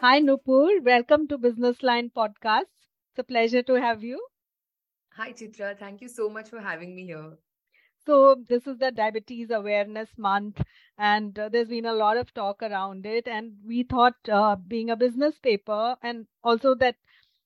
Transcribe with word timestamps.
Hi, 0.00 0.18
Nupur. 0.20 0.82
Welcome 0.82 1.28
to 1.28 1.38
Business 1.38 1.82
Line 1.82 2.10
Podcast. 2.10 2.66
It's 3.10 3.18
a 3.18 3.22
pleasure 3.24 3.62
to 3.62 3.74
have 3.74 4.02
you. 4.02 4.26
Hi, 5.16 5.32
Chitra. 5.32 5.78
Thank 5.78 6.00
you 6.00 6.08
so 6.08 6.28
much 6.28 6.48
for 6.50 6.60
having 6.60 6.94
me 6.94 7.04
here. 7.06 7.38
So, 8.06 8.34
this 8.48 8.66
is 8.66 8.78
the 8.78 8.90
Diabetes 8.90 9.50
Awareness 9.50 10.16
Month, 10.18 10.62
and 10.98 11.38
uh, 11.38 11.48
there's 11.48 11.68
been 11.68 11.84
a 11.86 11.92
lot 11.92 12.16
of 12.16 12.32
talk 12.34 12.62
around 12.62 13.06
it. 13.06 13.28
And 13.28 13.56
we 13.66 13.82
thought, 13.84 14.16
uh, 14.28 14.56
being 14.56 14.90
a 14.90 14.96
business 14.96 15.38
paper, 15.38 15.96
and 16.02 16.26
also 16.42 16.74
that 16.76 16.96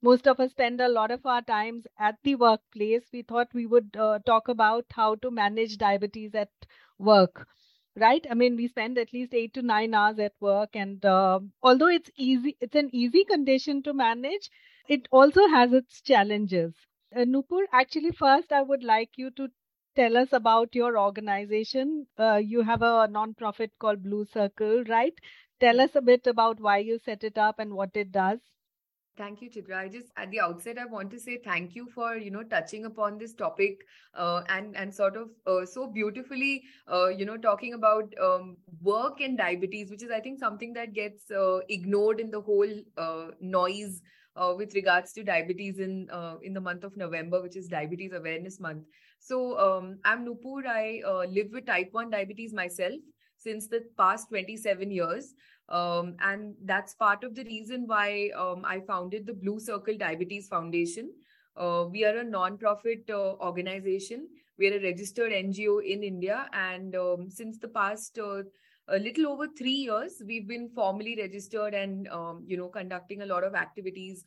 most 0.03 0.27
of 0.29 0.41
us 0.41 0.51
spend 0.51 0.81
a 0.81 0.89
lot 0.89 1.11
of 1.11 1.27
our 1.27 1.43
times 1.43 1.87
at 1.99 2.17
the 2.23 2.37
workplace, 2.37 3.05
we 3.13 3.23
thought 3.23 3.53
we 3.55 3.67
would 3.67 3.97
uh, 3.97 4.19
talk 4.27 4.49
about 4.49 4.87
how 4.93 5.15
to 5.17 5.31
manage 5.31 5.79
diabetes 5.79 6.35
at 6.35 6.51
work 6.99 7.49
right? 7.97 8.27
I 8.31 8.35
mean 8.35 8.57
we 8.57 8.69
spend 8.69 8.99
at 8.99 9.13
least 9.13 9.35
8 9.35 9.55
to 9.55 9.63
9 9.63 9.95
hours 9.95 10.19
at 10.19 10.35
work 10.41 10.77
and 10.77 11.05
uh, 11.05 11.41
although 11.63 11.89
it's 11.89 12.11
easy 12.17 12.57
it's 12.61 12.75
an 12.77 12.91
easy 12.93 13.25
condition 13.25 13.83
to 13.85 13.95
manage 13.95 14.51
it 14.89 15.09
also 15.11 15.47
has 15.49 15.73
its 15.73 16.01
challenges. 16.03 16.75
Uh, 17.15 17.21
nupur 17.25 17.63
actually 17.73 18.11
first 18.13 18.53
i 18.53 18.63
would 18.63 18.83
like 18.85 19.11
you 19.17 19.31
to 19.31 19.49
tell 19.97 20.17
us 20.17 20.33
about 20.33 20.75
your 20.75 20.99
organization. 20.99 22.07
Uh, 22.19 22.37
you 22.37 22.63
have 22.63 22.83
a 22.83 23.09
non-profit 23.11 23.73
called 23.79 24.03
blue 24.03 24.25
circle 24.27 24.85
right? 24.85 25.15
Tell 25.61 25.81
us 25.81 25.95
a 25.95 26.03
bit 26.03 26.27
about 26.27 26.61
why 26.61 26.79
you 26.79 26.99
set 26.99 27.25
it 27.25 27.39
up 27.39 27.59
and 27.59 27.73
what 27.75 27.97
it 27.97 28.13
does 28.13 28.41
Thank 29.17 29.43
you, 29.43 29.51
Chitra. 29.51 29.77
I 29.77 29.89
just 29.89 30.07
at 30.17 30.31
the 30.31 30.41
outset 30.41 30.79
I 30.79 30.87
want 30.87 31.11
to 31.11 31.19
say 31.21 31.37
thank 31.45 31.75
you 31.75 31.87
for 31.95 32.17
you 32.17 32.31
know 32.31 32.43
touching 32.43 32.87
upon 32.87 33.19
this 33.19 33.35
topic 33.35 33.81
uh, 34.15 34.43
and 34.49 34.75
and 34.75 34.95
sort 34.95 35.17
of 35.19 35.29
uh, 35.47 35.67
so 35.67 35.87
beautifully 35.87 36.63
uh, 36.91 37.09
you 37.09 37.27
know 37.27 37.37
talking 37.37 37.75
about 37.75 38.15
um, 38.23 38.57
work 38.81 39.21
and 39.21 39.37
diabetes, 39.37 39.91
which 39.91 40.03
is 40.03 40.11
I 40.11 40.21
think 40.21 40.39
something 40.39 40.73
that 40.75 40.95
gets 40.95 41.31
uh, 41.31 41.59
ignored 41.69 42.21
in 42.21 42.31
the 42.31 42.41
whole 42.41 42.73
uh, 42.97 43.27
noise 43.39 44.01
uh, 44.35 44.55
with 44.57 44.75
regards 44.75 45.13
to 45.13 45.23
diabetes 45.23 45.79
in 45.79 46.09
in 46.43 46.55
the 46.55 46.61
month 46.71 46.83
of 46.83 46.97
November, 46.97 47.43
which 47.43 47.57
is 47.57 47.69
Diabetes 47.69 48.13
Awareness 48.15 48.61
Month. 48.61 48.85
So 49.21 49.59
um, 49.59 49.99
I'm 50.07 50.25
Nupur. 50.27 50.67
I 50.67 51.03
live 51.29 51.53
with 51.53 51.67
type 51.67 51.91
one 51.93 52.09
diabetes 52.09 52.55
myself 52.55 53.01
since 53.43 53.67
the 53.67 53.83
past 53.97 54.29
27 54.29 54.91
years. 54.91 55.35
Um, 55.69 56.17
and 56.21 56.55
that's 56.65 56.95
part 56.95 57.25
of 57.25 57.35
the 57.35 57.45
reason 57.45 57.87
why 57.87 58.31
um, 58.37 58.63
I 58.65 58.81
founded 58.81 59.27
the 59.27 59.33
Blue 59.35 59.59
Circle 59.59 59.97
Diabetes 59.97 60.49
Foundation. 60.49 61.11
Uh, 61.57 61.87
we 61.91 62.05
are 62.05 62.19
a 62.19 62.25
non-profit 62.25 63.09
uh, 63.11 63.35
organization. 63.41 64.29
We 64.59 64.69
are 64.69 64.77
a 64.77 64.83
registered 64.83 65.33
NGO 65.33 65.85
in 65.85 66.03
India, 66.03 66.49
and 66.53 66.95
um, 66.95 67.31
since 67.31 67.59
the 67.59 67.69
past 67.69 68.19
uh, 68.19 68.43
a 68.89 68.99
little 68.99 69.29
over 69.29 69.47
three 69.47 69.71
years, 69.89 70.23
we've 70.27 70.49
been 70.49 70.69
formally 70.75 71.17
registered 71.17 71.75
and 71.75 72.09
um, 72.09 72.45
you 72.47 72.57
know 72.57 72.69
conducting 72.69 73.23
a 73.23 73.27
lot 73.27 73.45
of 73.45 73.55
activities. 73.55 74.25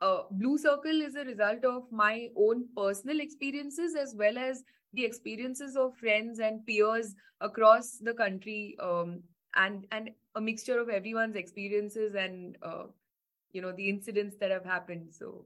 Uh, 0.00 0.22
Blue 0.30 0.58
Circle 0.58 1.00
is 1.02 1.16
a 1.16 1.24
result 1.24 1.64
of 1.64 1.90
my 1.90 2.28
own 2.36 2.66
personal 2.76 3.20
experiences 3.20 3.94
as 3.96 4.14
well 4.16 4.38
as 4.38 4.62
the 4.92 5.04
experiences 5.04 5.76
of 5.76 5.96
friends 5.96 6.38
and 6.38 6.64
peers 6.66 7.14
across 7.40 7.98
the 7.98 8.14
country 8.14 8.76
um, 8.80 9.22
and 9.56 9.86
and 9.90 10.10
a 10.34 10.40
mixture 10.40 10.78
of 10.78 10.88
everyone's 10.88 11.36
experiences 11.36 12.14
and 12.14 12.56
uh, 12.62 12.84
you 13.52 13.60
know 13.62 13.72
the 13.72 13.88
incidents 13.88 14.36
that 14.38 14.50
have 14.50 14.64
happened 14.64 15.12
so. 15.12 15.44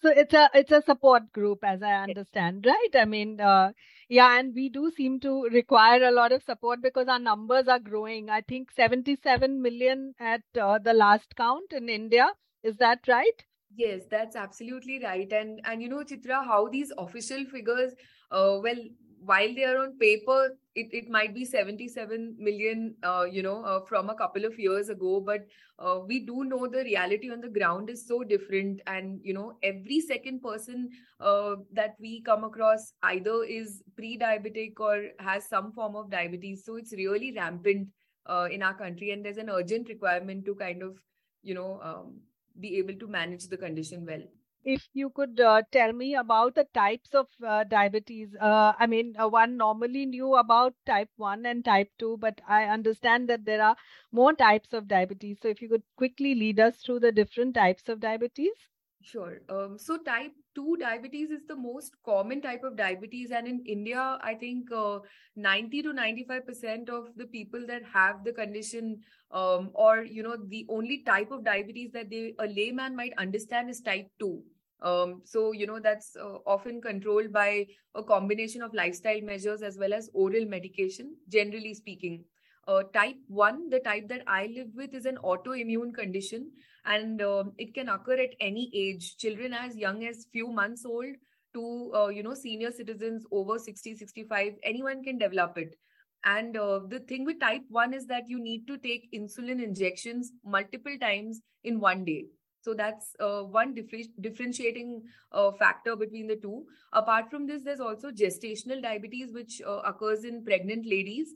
So 0.00 0.10
it's 0.10 0.34
a 0.34 0.48
it's 0.54 0.70
a 0.70 0.82
support 0.82 1.32
group 1.32 1.64
as 1.64 1.82
i 1.82 1.92
understand 1.92 2.66
right? 2.66 2.94
I 2.94 3.04
mean 3.04 3.40
uh, 3.40 3.72
yeah 4.08 4.38
and 4.38 4.54
we 4.54 4.68
do 4.68 4.90
seem 4.90 5.18
to 5.20 5.44
require 5.52 6.04
a 6.04 6.12
lot 6.12 6.32
of 6.32 6.42
support 6.42 6.80
because 6.82 7.08
our 7.08 7.18
numbers 7.18 7.68
are 7.68 7.80
growing. 7.80 8.30
I 8.30 8.42
think 8.42 8.70
77 8.70 9.60
million 9.60 10.14
at 10.20 10.42
uh, 10.60 10.78
the 10.78 10.94
last 10.94 11.34
count 11.36 11.72
in 11.72 11.88
india. 11.88 12.28
Is 12.62 12.76
that 12.78 13.06
right 13.08 13.44
yes 13.74 14.02
that's 14.10 14.36
absolutely 14.36 15.00
right. 15.02 15.32
And 15.32 15.60
and 15.64 15.82
you 15.82 15.88
know 15.88 16.02
chitra 16.04 16.44
how 16.44 16.68
these 16.68 16.92
official 16.98 17.44
figures 17.44 17.92
uh, 18.30 18.58
well 18.62 18.82
while 19.20 19.52
they 19.52 19.64
are 19.64 19.78
on 19.78 19.98
paper 19.98 20.50
it, 20.76 20.86
it 20.92 21.08
might 21.10 21.34
be 21.34 21.44
77 21.44 22.36
million 22.38 22.94
uh, 23.02 23.26
you 23.30 23.42
know 23.42 23.64
uh, 23.64 23.80
from 23.84 24.10
a 24.10 24.14
couple 24.14 24.44
of 24.44 24.58
years 24.58 24.88
ago 24.90 25.20
but 25.20 25.44
uh, 25.80 25.98
we 26.06 26.20
do 26.20 26.44
know 26.44 26.68
the 26.68 26.84
reality 26.84 27.30
on 27.30 27.40
the 27.40 27.48
ground 27.48 27.90
is 27.90 28.06
so 28.06 28.22
different. 28.24 28.80
And 28.86 29.20
you 29.22 29.34
know 29.34 29.58
every 29.62 30.00
second 30.00 30.42
person 30.42 30.88
uh, 31.20 31.56
that 31.72 31.96
we 32.00 32.22
come 32.22 32.44
across 32.44 32.92
either 33.02 33.44
is 33.44 33.82
pre-diabetic 33.96 34.80
or 34.80 35.08
has 35.18 35.48
some 35.48 35.72
form 35.72 35.96
of 35.96 36.10
diabetes. 36.10 36.64
So 36.64 36.76
it's 36.76 36.92
really 36.92 37.32
rampant 37.32 37.88
uh, 38.26 38.48
in 38.50 38.62
our 38.62 38.74
country 38.74 39.10
and 39.12 39.24
there's 39.24 39.36
an 39.36 39.50
urgent 39.50 39.88
requirement 39.88 40.44
to 40.46 40.54
kind 40.54 40.82
of 40.82 40.98
you 41.42 41.54
know 41.54 41.80
um, 41.82 42.20
be 42.60 42.76
able 42.78 42.94
to 42.94 43.06
manage 43.06 43.46
the 43.48 43.56
condition 43.56 44.04
well 44.06 44.22
if 44.64 44.88
you 44.92 45.10
could 45.10 45.40
uh, 45.40 45.62
tell 45.72 45.92
me 45.92 46.14
about 46.14 46.54
the 46.54 46.64
types 46.74 47.14
of 47.14 47.26
uh, 47.44 47.64
diabetes. 47.64 48.34
Uh, 48.40 48.72
I 48.78 48.86
mean, 48.86 49.16
uh, 49.18 49.28
one 49.28 49.56
normally 49.56 50.06
knew 50.06 50.34
about 50.36 50.74
type 50.86 51.10
1 51.16 51.46
and 51.46 51.64
type 51.64 51.90
2, 51.98 52.18
but 52.18 52.40
I 52.46 52.64
understand 52.64 53.28
that 53.30 53.44
there 53.44 53.62
are 53.62 53.76
more 54.12 54.32
types 54.34 54.72
of 54.72 54.86
diabetes. 54.86 55.38
So, 55.40 55.48
if 55.48 55.62
you 55.62 55.68
could 55.68 55.82
quickly 55.96 56.34
lead 56.34 56.60
us 56.60 56.76
through 56.76 57.00
the 57.00 57.12
different 57.12 57.54
types 57.54 57.88
of 57.88 58.00
diabetes. 58.00 58.52
Sure. 59.00 59.38
Um, 59.48 59.78
so, 59.78 59.96
type 59.96 60.32
2 60.54 60.76
diabetes 60.76 61.30
is 61.30 61.46
the 61.46 61.54
most 61.56 61.94
common 62.04 62.42
type 62.42 62.64
of 62.64 62.76
diabetes. 62.76 63.30
And 63.30 63.46
in 63.46 63.62
India, 63.64 64.18
I 64.22 64.34
think 64.34 64.70
uh, 64.72 64.98
90 65.36 65.82
to 65.82 65.92
95% 65.92 66.90
of 66.90 67.06
the 67.16 67.26
people 67.26 67.64
that 67.68 67.82
have 67.84 68.24
the 68.24 68.32
condition, 68.32 69.00
um, 69.30 69.70
or, 69.74 70.02
you 70.02 70.22
know, 70.22 70.36
the 70.36 70.66
only 70.68 71.02
type 71.04 71.30
of 71.30 71.44
diabetes 71.44 71.92
that 71.92 72.10
they, 72.10 72.34
a 72.40 72.46
layman 72.46 72.96
might 72.96 73.12
understand 73.18 73.70
is 73.70 73.80
type 73.80 74.08
2 74.18 74.42
um, 74.80 75.22
so, 75.24 75.50
you 75.52 75.66
know, 75.66 75.80
that's 75.80 76.14
uh, 76.16 76.38
often 76.46 76.80
controlled 76.80 77.32
by 77.32 77.66
a 77.96 78.02
combination 78.02 78.62
of 78.62 78.72
lifestyle 78.74 79.20
measures 79.22 79.60
as 79.62 79.76
well 79.78 79.92
as 79.92 80.08
oral 80.14 80.44
medication, 80.44 81.16
generally 81.28 81.74
speaking. 81.74 82.24
Uh, 82.68 82.82
type 82.94 83.16
1, 83.28 83.70
the 83.70 83.80
type 83.80 84.08
that 84.08 84.22
I 84.26 84.46
live 84.54 84.68
with, 84.74 84.92
is 84.94 85.06
an 85.06 85.18
autoimmune 85.24 85.94
condition 85.94 86.50
and 86.88 87.22
uh, 87.22 87.44
it 87.58 87.74
can 87.74 87.88
occur 87.88 88.18
at 88.22 88.34
any 88.40 88.70
age. 88.74 89.16
Children 89.18 89.54
as 89.54 89.76
young 89.76 90.04
as 90.04 90.26
few 90.32 90.48
months 90.48 90.84
old 90.84 91.14
to, 91.54 91.92
uh, 91.94 92.08
you 92.08 92.22
know, 92.22 92.34
senior 92.34 92.70
citizens 92.72 93.24
over 93.30 93.58
60, 93.58 93.94
65, 93.96 94.54
anyone 94.62 95.04
can 95.04 95.18
develop 95.18 95.56
it. 95.58 95.76
And 96.24 96.56
uh, 96.56 96.80
the 96.88 97.00
thing 97.00 97.24
with 97.24 97.40
type 97.40 97.62
1 97.68 97.94
is 97.94 98.06
that 98.06 98.28
you 98.28 98.40
need 98.40 98.66
to 98.66 98.78
take 98.78 99.12
insulin 99.12 99.62
injections 99.62 100.32
multiple 100.44 100.98
times 101.00 101.40
in 101.62 101.78
one 101.78 102.04
day 102.04 102.24
so 102.60 102.74
that's 102.74 103.14
uh, 103.20 103.42
one 103.42 103.74
differ- 103.74 104.12
differentiating 104.20 105.02
uh, 105.32 105.52
factor 105.52 105.96
between 105.96 106.26
the 106.26 106.36
two. 106.36 106.66
Apart 106.92 107.30
from 107.30 107.46
this, 107.46 107.62
there's 107.62 107.80
also 107.80 108.10
gestational 108.10 108.82
diabetes, 108.82 109.32
which 109.32 109.62
uh, 109.66 109.80
occurs 109.86 110.24
in 110.24 110.44
pregnant 110.44 110.84
ladies. 110.84 111.28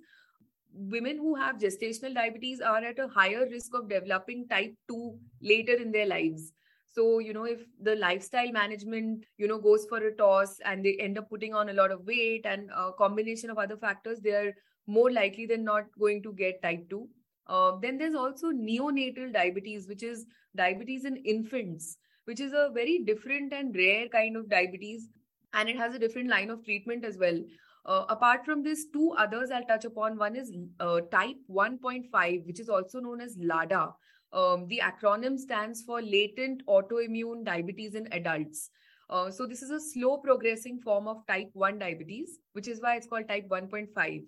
Women 0.74 1.18
who 1.18 1.34
have 1.34 1.58
gestational 1.58 2.14
diabetes 2.14 2.60
are 2.60 2.82
at 2.84 2.98
a 2.98 3.08
higher 3.08 3.46
risk 3.50 3.74
of 3.74 3.88
developing 3.88 4.48
type 4.48 4.74
2 4.88 5.18
later 5.40 5.74
in 5.74 5.92
their 5.92 6.06
lives. 6.06 6.52
So, 6.90 7.20
you 7.20 7.32
know, 7.32 7.44
if 7.44 7.60
the 7.80 7.96
lifestyle 7.96 8.52
management, 8.52 9.24
you 9.38 9.48
know, 9.48 9.58
goes 9.58 9.86
for 9.86 9.98
a 9.98 10.14
toss 10.14 10.58
and 10.64 10.84
they 10.84 10.96
end 11.00 11.18
up 11.18 11.30
putting 11.30 11.54
on 11.54 11.70
a 11.70 11.72
lot 11.72 11.90
of 11.90 12.06
weight 12.06 12.44
and 12.44 12.70
a 12.70 12.92
combination 12.92 13.50
of 13.50 13.58
other 13.58 13.76
factors, 13.76 14.20
they 14.20 14.32
are 14.32 14.52
more 14.86 15.10
likely 15.10 15.46
than 15.46 15.64
not 15.64 15.84
going 15.98 16.22
to 16.22 16.32
get 16.34 16.62
type 16.62 16.88
2. 16.90 17.08
Uh, 17.46 17.72
then 17.80 17.98
there's 17.98 18.14
also 18.14 18.48
neonatal 18.48 19.32
diabetes, 19.32 19.88
which 19.88 20.02
is 20.02 20.26
diabetes 20.54 21.04
in 21.04 21.16
infants, 21.16 21.96
which 22.24 22.40
is 22.40 22.52
a 22.52 22.70
very 22.72 22.98
different 23.04 23.52
and 23.52 23.74
rare 23.74 24.08
kind 24.08 24.36
of 24.36 24.48
diabetes, 24.48 25.08
and 25.54 25.68
it 25.68 25.76
has 25.76 25.94
a 25.94 25.98
different 25.98 26.28
line 26.28 26.50
of 26.50 26.64
treatment 26.64 27.04
as 27.04 27.16
well. 27.18 27.38
Uh, 27.84 28.04
apart 28.08 28.44
from 28.44 28.62
this, 28.62 28.86
two 28.92 29.12
others 29.18 29.50
I'll 29.50 29.64
touch 29.64 29.84
upon. 29.84 30.16
One 30.18 30.36
is 30.36 30.52
uh, 30.78 31.00
type 31.10 31.36
1.5, 31.50 32.46
which 32.46 32.60
is 32.60 32.68
also 32.68 33.00
known 33.00 33.20
as 33.20 33.36
LADA. 33.40 33.92
Um, 34.32 34.66
the 34.68 34.80
acronym 34.82 35.38
stands 35.38 35.82
for 35.82 36.00
latent 36.00 36.64
autoimmune 36.66 37.44
diabetes 37.44 37.94
in 37.94 38.08
adults. 38.12 38.70
Uh, 39.10 39.30
so 39.30 39.46
this 39.46 39.62
is 39.62 39.70
a 39.70 39.80
slow 39.80 40.18
progressing 40.18 40.80
form 40.80 41.08
of 41.08 41.26
type 41.26 41.50
1 41.54 41.78
diabetes, 41.78 42.38
which 42.52 42.68
is 42.68 42.80
why 42.80 42.96
it's 42.96 43.06
called 43.06 43.28
type 43.28 43.48
1.5 43.48 44.22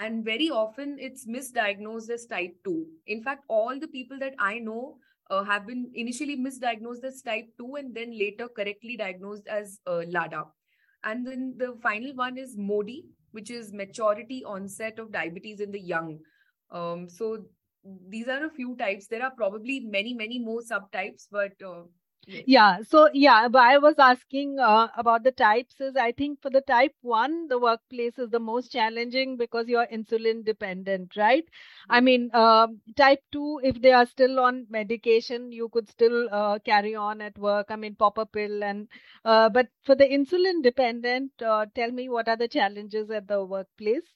and 0.00 0.24
very 0.24 0.50
often 0.50 0.96
it's 0.98 1.26
misdiagnosed 1.26 2.10
as 2.10 2.26
type 2.26 2.54
2 2.64 2.86
in 3.06 3.22
fact 3.22 3.44
all 3.48 3.78
the 3.78 3.88
people 3.88 4.18
that 4.18 4.34
i 4.38 4.58
know 4.58 4.96
uh, 5.30 5.42
have 5.44 5.66
been 5.66 5.90
initially 5.94 6.36
misdiagnosed 6.36 7.04
as 7.04 7.22
type 7.22 7.46
2 7.58 7.76
and 7.76 7.94
then 7.94 8.18
later 8.18 8.48
correctly 8.48 8.96
diagnosed 8.96 9.46
as 9.46 9.78
uh, 9.86 10.02
lada 10.08 10.44
and 11.06 11.26
then 11.26 11.54
the 11.56 11.74
final 11.82 12.14
one 12.14 12.36
is 12.36 12.56
MODY 12.56 13.04
which 13.32 13.50
is 13.50 13.72
maturity 13.72 14.42
onset 14.44 14.98
of 14.98 15.12
diabetes 15.12 15.60
in 15.60 15.70
the 15.70 15.80
young. 15.80 16.18
Um, 16.70 17.08
so 17.08 17.44
these 18.08 18.28
are 18.28 18.46
a 18.46 18.50
few 18.50 18.76
types. 18.76 19.06
There 19.06 19.22
are 19.22 19.32
probably 19.36 19.80
many 19.80 20.14
many 20.14 20.38
more 20.38 20.60
subtypes 20.70 21.26
but 21.30 21.52
uh, 21.64 21.82
Yeah. 22.26 22.82
So 22.82 23.08
yeah, 23.12 23.48
but 23.48 23.62
I 23.62 23.78
was 23.78 23.94
asking 23.98 24.58
uh, 24.58 24.88
about 24.96 25.22
the 25.22 25.30
types. 25.32 25.80
Is 25.80 25.96
I 25.96 26.12
think 26.12 26.40
for 26.42 26.50
the 26.50 26.60
type 26.60 26.94
one, 27.02 27.46
the 27.48 27.58
workplace 27.58 28.18
is 28.18 28.30
the 28.30 28.40
most 28.40 28.72
challenging 28.72 29.36
because 29.36 29.68
you're 29.68 29.86
insulin 29.86 30.44
dependent, 30.44 31.16
right? 31.16 31.44
I 31.88 32.00
mean, 32.00 32.30
uh, 32.32 32.66
type 32.96 33.22
two, 33.32 33.60
if 33.62 33.80
they 33.80 33.92
are 33.92 34.06
still 34.06 34.40
on 34.40 34.66
medication, 34.70 35.52
you 35.52 35.68
could 35.68 35.88
still 35.88 36.28
uh, 36.32 36.58
carry 36.60 36.94
on 36.96 37.20
at 37.20 37.38
work. 37.38 37.66
I 37.70 37.76
mean, 37.76 37.94
pop 37.94 38.18
a 38.18 38.26
pill 38.26 38.62
and. 38.64 38.88
Uh, 39.24 39.48
but 39.48 39.68
for 39.84 39.94
the 39.94 40.04
insulin 40.06 40.62
dependent, 40.62 41.30
uh, 41.42 41.66
tell 41.76 41.92
me 41.92 42.08
what 42.08 42.28
are 42.28 42.36
the 42.36 42.48
challenges 42.48 43.08
at 43.10 43.28
the 43.28 43.44
workplace? 43.44 44.15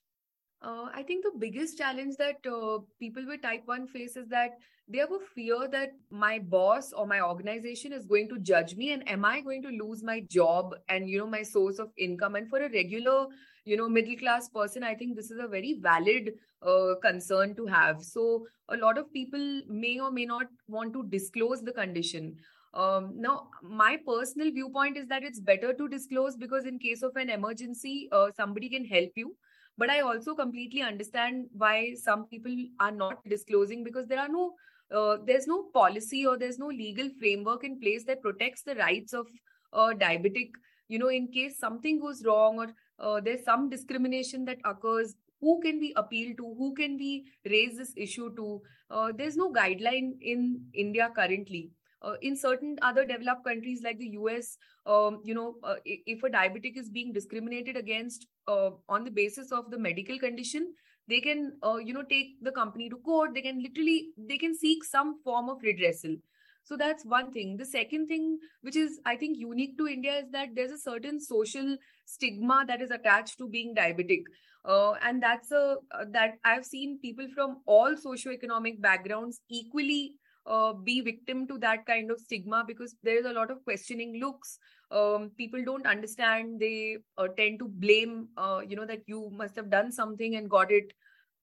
Uh, 0.63 0.89
I 0.95 1.03
think 1.03 1.25
the 1.25 1.39
biggest 1.39 1.79
challenge 1.79 2.17
that 2.19 2.47
uh, 2.47 2.79
people 2.99 3.25
with 3.27 3.41
type 3.41 3.63
1 3.65 3.87
face 3.87 4.17
is 4.17 4.29
that 4.29 4.59
they 4.89 4.99
have 4.99 5.13
a 5.13 5.19
fear 5.35 5.69
that 5.73 5.93
my 6.11 6.39
boss 6.39 6.93
or 6.93 7.07
my 7.07 7.21
organization 7.21 7.93
is 7.93 8.05
going 8.05 8.29
to 8.29 8.39
judge 8.39 8.75
me 8.77 8.93
and 8.93 9.09
am 9.09 9.25
I 9.25 9.41
going 9.41 9.63
to 9.63 9.69
lose 9.69 10.03
my 10.03 10.21
job 10.29 10.75
and 10.89 11.09
you 11.09 11.19
know 11.19 11.27
my 11.27 11.43
source 11.43 11.79
of 11.79 11.91
income? 11.97 12.35
And 12.35 12.49
for 12.49 12.59
a 12.59 12.69
regular 12.69 13.27
you 13.65 13.77
know 13.77 13.89
middle 13.89 14.17
class 14.17 14.49
person 14.51 14.83
I 14.83 14.95
think 14.95 15.17
this 15.17 15.31
is 15.31 15.39
a 15.39 15.49
very 15.49 15.79
valid 15.81 16.33
uh, 16.63 16.95
concern 17.01 17.55
to 17.55 17.67
have. 17.67 18.03
So 18.03 18.47
a 18.69 18.77
lot 18.77 18.99
of 18.99 19.11
people 19.15 19.63
may 19.67 19.99
or 19.99 20.11
may 20.11 20.27
not 20.27 20.47
want 20.69 20.93
to 20.93 21.05
disclose 21.05 21.63
the 21.63 21.73
condition. 21.73 22.37
Um, 22.75 23.15
now 23.17 23.49
my 23.63 23.99
personal 24.07 24.51
viewpoint 24.53 24.99
is 24.99 25.07
that 25.09 25.23
it's 25.23 25.41
better 25.41 25.73
to 25.73 25.89
disclose 25.89 26.37
because 26.37 26.67
in 26.67 26.79
case 26.79 27.03
of 27.03 27.17
an 27.17 27.31
emergency 27.31 28.09
uh, 28.13 28.31
somebody 28.37 28.69
can 28.69 28.85
help 28.85 29.11
you 29.17 29.35
but 29.79 29.91
i 29.91 30.01
also 30.01 30.35
completely 30.35 30.83
understand 30.83 31.47
why 31.53 31.95
some 31.95 32.27
people 32.27 32.55
are 32.81 32.91
not 32.91 33.23
disclosing 33.29 33.85
because 33.85 34.07
there 34.07 34.21
are 34.21 34.29
no 34.29 34.53
uh, 34.95 35.19
there's 35.25 35.47
no 35.47 35.65
policy 35.75 36.27
or 36.27 36.37
there's 36.37 36.59
no 36.59 36.67
legal 36.67 37.09
framework 37.19 37.65
in 37.65 37.79
place 37.81 38.05
that 38.05 38.23
protects 38.23 38.63
the 38.63 38.75
rights 38.75 39.13
of 39.13 39.27
a 39.73 39.95
diabetic. 39.95 40.51
You 40.89 40.99
know 40.99 41.11
in 41.11 41.29
case 41.29 41.59
something 41.59 42.01
goes 42.01 42.25
wrong 42.25 42.59
or 42.59 42.75
uh, 42.99 43.21
there's 43.21 43.45
some 43.45 43.71
discrimination 43.71 44.45
that 44.47 44.59
occurs 44.65 45.15
who 45.41 45.61
can 45.61 45.79
be 45.79 45.93
appealed 45.97 46.37
to? 46.39 46.55
Who 46.59 46.75
can 46.75 46.97
we 46.99 47.25
raise 47.49 47.77
this 47.77 47.93
issue 47.97 48.35
to? 48.35 48.61
Uh, 48.91 49.13
there's 49.17 49.37
no 49.37 49.53
guideline 49.53 50.11
in 50.21 50.61
india 50.75 51.09
currently 51.15 51.71
uh, 52.03 52.15
in 52.23 52.37
certain 52.37 52.79
other 52.83 53.05
developed 53.05 53.45
countries 53.45 53.83
like 53.83 53.99
the 53.99 54.11
us 54.11 54.57
um, 54.87 55.21
you 55.25 55.35
know 55.35 55.55
uh, 55.63 55.77
if 55.85 56.23
a 56.23 56.29
diabetic 56.29 56.77
is 56.77 56.89
being 56.89 57.13
discriminated 57.13 57.77
against 57.77 58.27
uh, 58.49 58.71
on 58.89 59.05
the 59.05 59.11
basis 59.11 59.53
of 59.53 59.71
the 59.71 59.79
medical 59.79 60.19
condition 60.19 60.73
they 61.11 61.21
can 61.21 61.53
uh, 61.63 61.77
you 61.77 61.93
know 61.93 62.05
take 62.09 62.43
the 62.43 62.53
company 62.53 62.89
to 62.89 62.97
court. 62.97 63.35
They 63.35 63.43
can 63.43 63.63
literally 63.63 64.11
they 64.17 64.39
can 64.39 64.57
seek 64.57 64.85
some 64.85 65.17
form 65.25 65.49
of 65.51 65.59
redressal. 65.63 66.19
So 66.63 66.77
that's 66.77 67.05
one 67.05 67.33
thing. 67.33 67.57
The 67.57 67.67
second 67.67 68.07
thing 68.07 68.39
which 68.63 68.77
is 68.77 69.01
i 69.13 69.17
think 69.17 69.39
unique 69.39 69.77
to 69.79 69.89
india 69.89 70.19
is 70.21 70.31
that 70.37 70.55
there's 70.55 70.77
a 70.77 70.85
certain 70.85 71.21
social 71.27 71.77
stigma 72.07 72.65
that 72.69 72.87
is 72.87 72.91
attached 72.91 73.39
to 73.39 73.49
being 73.49 73.75
diabetic. 73.75 74.23
Uh, 74.65 74.93
and 75.09 75.23
that's 75.23 75.51
a 75.53 75.77
uh, 75.99 76.05
that 76.13 76.35
i've 76.45 76.65
seen 76.65 76.99
people 77.03 77.29
from 77.35 77.61
all 77.67 77.95
socioeconomic 78.07 78.81
backgrounds 78.81 79.41
equally 79.49 80.03
uh, 80.47 80.73
be 80.73 81.01
victim 81.01 81.47
to 81.47 81.59
that 81.59 81.87
kind 81.87 82.11
of 82.11 82.19
stigma 82.19 82.65
because 82.67 82.95
there 83.03 83.19
is 83.19 83.27
a 83.27 83.33
lot 83.33 83.51
of 83.51 83.63
questioning 83.65 84.19
looks. 84.21 84.59
Um, 84.91 85.31
people 85.37 85.63
don't 85.65 85.87
understand. 85.87 86.59
They 86.59 86.99
uh, 87.19 87.29
tend 87.37 87.59
to 87.61 87.69
blame 87.69 88.29
uh, 88.37 88.61
you 88.67 88.77
know 88.77 88.87
that 88.87 89.03
you 89.07 89.31
must 89.33 89.57
have 89.57 89.71
done 89.71 89.93
something 89.93 90.37
and 90.37 90.51
got 90.51 90.73
it. 90.73 90.93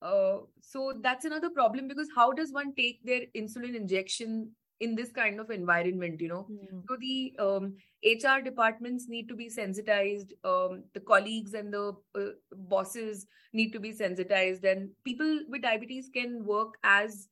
Uh, 0.02 0.38
so 0.62 0.94
that's 1.02 1.26
another 1.26 1.50
problem 1.50 1.88
because 1.88 2.08
how 2.16 2.32
does 2.32 2.52
one 2.52 2.74
take 2.76 3.04
their 3.04 3.22
insulin 3.36 3.76
injection 3.76 4.52
in 4.80 4.96
this 4.96 5.12
kind 5.12 5.40
of 5.40 5.50
environment 5.50 6.22
you 6.22 6.28
know? 6.28 6.48
Mm. 6.52 6.84
so 6.88 6.98
the 7.00 7.34
um, 7.40 7.76
hr 8.06 8.44
departments 8.44 9.08
need 9.10 9.28
to 9.28 9.36
be 9.36 9.50
sensitized. 9.50 10.34
Um, 10.44 10.84
the 10.94 11.00
colleagues 11.00 11.56
and 11.56 11.74
the 11.74 11.94
uh, 12.16 12.26
bosses 12.52 13.26
need 13.54 13.72
to 13.72 13.80
be 13.80 13.92
sensitized 13.92 14.66
and 14.66 14.90
people 15.04 15.40
with 15.50 15.64
diabetes 15.64 16.10
can 16.14 16.46
work 16.46 16.76
as 16.84 17.28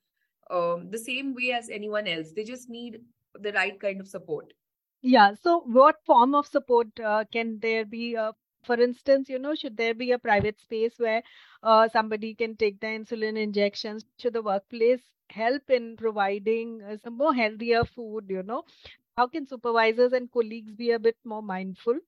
um, 0.50 0.90
the 0.92 0.98
same 0.98 1.34
way 1.34 1.52
as 1.52 1.70
anyone 1.70 2.08
else. 2.08 2.32
They 2.36 2.44
just 2.44 2.70
need 2.70 3.02
the 3.34 3.52
right 3.54 3.80
kind 3.80 4.00
of 4.02 4.08
support. 4.08 4.54
Yeah. 5.02 5.34
So, 5.36 5.62
what 5.62 6.04
form 6.06 6.36
of 6.36 6.48
support 6.48 7.00
uh, 7.00 7.26
can 7.32 7.60
there 7.60 7.86
be? 7.86 8.16
Uh, 8.18 8.34
for 8.64 8.80
instance, 8.80 9.30
you 9.30 9.40
know, 9.40 9.56
should 9.56 9.78
there 9.78 9.94
be 9.94 10.12
a 10.12 10.20
private 10.20 10.60
space 10.60 10.98
where 10.98 11.24
uh, 11.64 11.88
somebody 11.90 12.34
can 12.36 12.56
take 12.58 12.80
the 12.80 12.88
insulin 12.88 13.38
injections? 13.38 14.06
Should 14.20 14.34
the 14.34 14.42
workplace 14.42 15.04
help 15.30 15.70
in 15.70 15.96
providing 15.98 16.82
uh, 16.82 16.98
some 16.98 17.18
more 17.18 17.34
healthier 17.34 17.84
food? 17.86 18.26
You 18.30 18.44
know, 18.44 18.64
how 19.18 19.28
can 19.28 19.48
supervisors 19.48 20.14
and 20.14 20.32
colleagues 20.32 20.74
be 20.74 20.92
a 20.92 21.00
bit 21.00 21.18
more 21.24 21.44
mindful? 21.44 22.00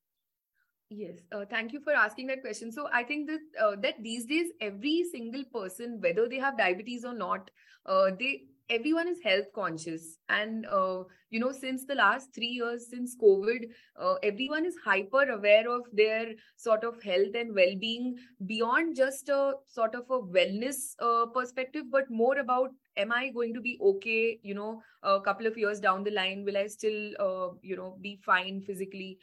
Yes, 0.90 1.18
uh, 1.34 1.44
thank 1.50 1.74
you 1.74 1.82
for 1.82 1.92
asking 1.94 2.28
that 2.28 2.42
question. 2.42 2.72
So 2.72 2.88
I 2.94 3.04
think 3.04 3.28
that 3.28 3.42
uh, 3.62 3.76
that 3.82 3.96
these 4.02 4.26
days 4.26 4.52
every 4.62 5.04
single 5.12 5.44
person, 5.54 6.00
whether 6.02 6.30
they 6.30 6.38
have 6.38 6.58
diabetes 6.58 7.04
or 7.04 7.14
not, 7.14 7.52
uh, 7.86 8.12
they 8.18 8.44
everyone 8.70 9.10
is 9.10 9.20
health 9.22 9.48
conscious, 9.54 10.18
and 10.30 10.66
uh, 10.68 11.04
you 11.30 11.42
know 11.42 11.52
since 11.52 11.84
the 11.86 11.96
last 11.96 12.34
three 12.34 12.48
years 12.60 12.88
since 12.90 13.18
COVID, 13.22 13.66
uh, 14.00 14.14
everyone 14.24 14.66
is 14.66 14.78
hyper 14.86 15.24
aware 15.30 15.70
of 15.70 15.82
their 15.92 16.28
sort 16.56 16.86
of 16.86 17.04
health 17.04 17.36
and 17.36 17.54
well 17.54 17.76
being 17.82 18.16
beyond 18.46 18.96
just 18.96 19.28
a 19.28 19.56
sort 19.66 19.94
of 19.94 20.06
a 20.10 20.22
wellness 20.22 20.96
uh, 21.02 21.26
perspective, 21.26 21.84
but 21.92 22.10
more 22.10 22.38
about 22.38 22.70
am 22.96 23.12
I 23.12 23.28
going 23.28 23.54
to 23.56 23.60
be 23.60 23.78
okay? 23.82 24.40
You 24.42 24.56
know, 24.56 24.82
a 25.04 25.20
couple 25.20 25.48
of 25.48 25.58
years 25.58 25.82
down 25.82 26.06
the 26.06 26.12
line, 26.12 26.46
will 26.46 26.56
I 26.56 26.68
still 26.68 27.60
you 27.62 27.76
know 27.76 27.98
be 28.02 28.22
fine 28.26 28.62
physically? 28.62 29.18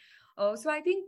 so 0.56 0.68
I 0.68 0.80
think 0.80 1.04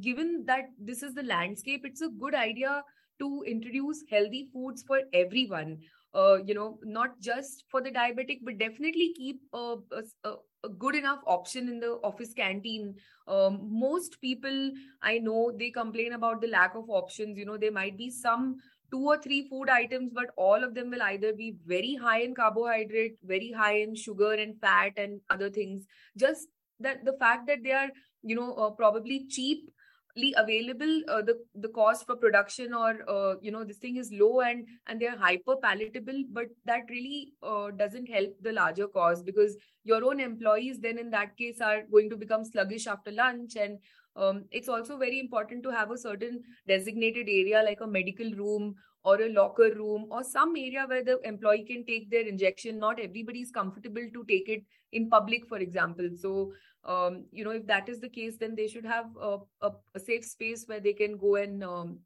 given 0.00 0.44
that 0.46 0.66
this 0.78 1.02
is 1.02 1.14
the 1.14 1.22
landscape, 1.22 1.82
it's 1.84 2.02
a 2.02 2.08
good 2.08 2.34
idea 2.34 2.82
to 3.18 3.44
introduce 3.46 4.02
healthy 4.10 4.48
foods 4.52 4.82
for 4.82 5.00
everyone. 5.12 5.78
Uh, 6.12 6.38
you 6.44 6.54
know, 6.54 6.78
not 6.82 7.20
just 7.20 7.64
for 7.70 7.80
the 7.80 7.90
diabetic, 7.90 8.38
but 8.42 8.58
definitely 8.58 9.12
keep 9.16 9.40
a, 9.52 9.76
a, 10.24 10.32
a 10.64 10.68
good 10.68 10.96
enough 10.96 11.20
option 11.26 11.68
in 11.68 11.78
the 11.78 12.00
office 12.02 12.34
canteen. 12.34 12.94
Um, 13.28 13.60
most 13.70 14.20
people 14.20 14.72
I 15.02 15.18
know 15.18 15.52
they 15.56 15.70
complain 15.70 16.14
about 16.14 16.40
the 16.40 16.48
lack 16.48 16.74
of 16.74 16.90
options. 16.90 17.38
You 17.38 17.46
know, 17.46 17.56
there 17.56 17.70
might 17.70 17.96
be 17.96 18.10
some 18.10 18.56
two 18.90 19.06
or 19.06 19.18
three 19.18 19.48
food 19.48 19.68
items, 19.68 20.10
but 20.12 20.30
all 20.36 20.64
of 20.64 20.74
them 20.74 20.90
will 20.90 21.02
either 21.02 21.32
be 21.32 21.54
very 21.64 21.94
high 21.94 22.22
in 22.22 22.34
carbohydrate, 22.34 23.16
very 23.22 23.52
high 23.52 23.76
in 23.76 23.94
sugar 23.94 24.32
and 24.32 24.60
fat 24.60 24.92
and 24.96 25.20
other 25.30 25.48
things. 25.48 25.84
Just 26.16 26.48
that 26.80 27.04
the 27.04 27.12
fact 27.20 27.46
that 27.46 27.62
they 27.62 27.72
are 27.72 27.90
you 28.22 28.34
know 28.34 28.54
uh, 28.54 28.70
probably 28.70 29.26
cheaply 29.28 30.34
available 30.36 31.02
uh, 31.08 31.22
the 31.22 31.34
the 31.54 31.68
cost 31.68 32.06
for 32.06 32.16
production 32.16 32.74
or 32.74 32.98
uh, 33.08 33.34
you 33.40 33.50
know 33.50 33.64
this 33.64 33.78
thing 33.78 33.96
is 33.96 34.10
low 34.12 34.40
and 34.40 34.66
and 34.86 35.00
they're 35.00 35.18
hyper 35.18 35.56
palatable 35.62 36.22
but 36.32 36.46
that 36.64 36.82
really 36.90 37.32
uh, 37.42 37.70
doesn't 37.70 38.08
help 38.08 38.34
the 38.42 38.52
larger 38.52 38.88
cause 38.88 39.22
because 39.22 39.56
your 39.84 40.04
own 40.04 40.20
employees 40.20 40.78
then 40.80 40.98
in 40.98 41.10
that 41.10 41.36
case 41.36 41.60
are 41.60 41.82
going 41.90 42.10
to 42.10 42.16
become 42.16 42.44
sluggish 42.44 42.86
after 42.86 43.10
lunch 43.10 43.56
and 43.56 43.78
um, 44.16 44.44
it's 44.50 44.68
also 44.68 44.98
very 44.98 45.20
important 45.20 45.62
to 45.62 45.70
have 45.70 45.90
a 45.90 45.98
certain 45.98 46.42
designated 46.66 47.28
area 47.28 47.62
like 47.62 47.80
a 47.80 47.86
medical 47.86 48.30
room 48.32 48.74
or 49.02 49.20
a 49.20 49.28
locker 49.28 49.72
room 49.74 50.06
or 50.10 50.22
some 50.22 50.54
area 50.56 50.84
where 50.86 51.04
the 51.04 51.18
employee 51.24 51.64
can 51.64 51.84
take 51.86 52.10
their 52.10 52.26
injection 52.26 52.78
not 52.78 53.00
everybody 53.00 53.40
is 53.40 53.50
comfortable 53.50 54.06
to 54.12 54.24
take 54.24 54.48
it 54.48 54.62
in 54.92 55.08
public 55.08 55.46
for 55.48 55.58
example 55.58 56.08
so 56.20 56.52
um, 56.84 57.24
you 57.32 57.44
know 57.44 57.50
if 57.50 57.66
that 57.66 57.88
is 57.88 58.00
the 58.00 58.08
case 58.08 58.36
then 58.36 58.54
they 58.54 58.66
should 58.66 58.84
have 58.84 59.06
a, 59.20 59.38
a, 59.62 59.70
a 59.94 60.00
safe 60.00 60.24
space 60.24 60.64
where 60.66 60.80
they 60.80 60.92
can 60.92 61.16
go 61.16 61.36
and 61.36 61.64
um, 61.64 61.98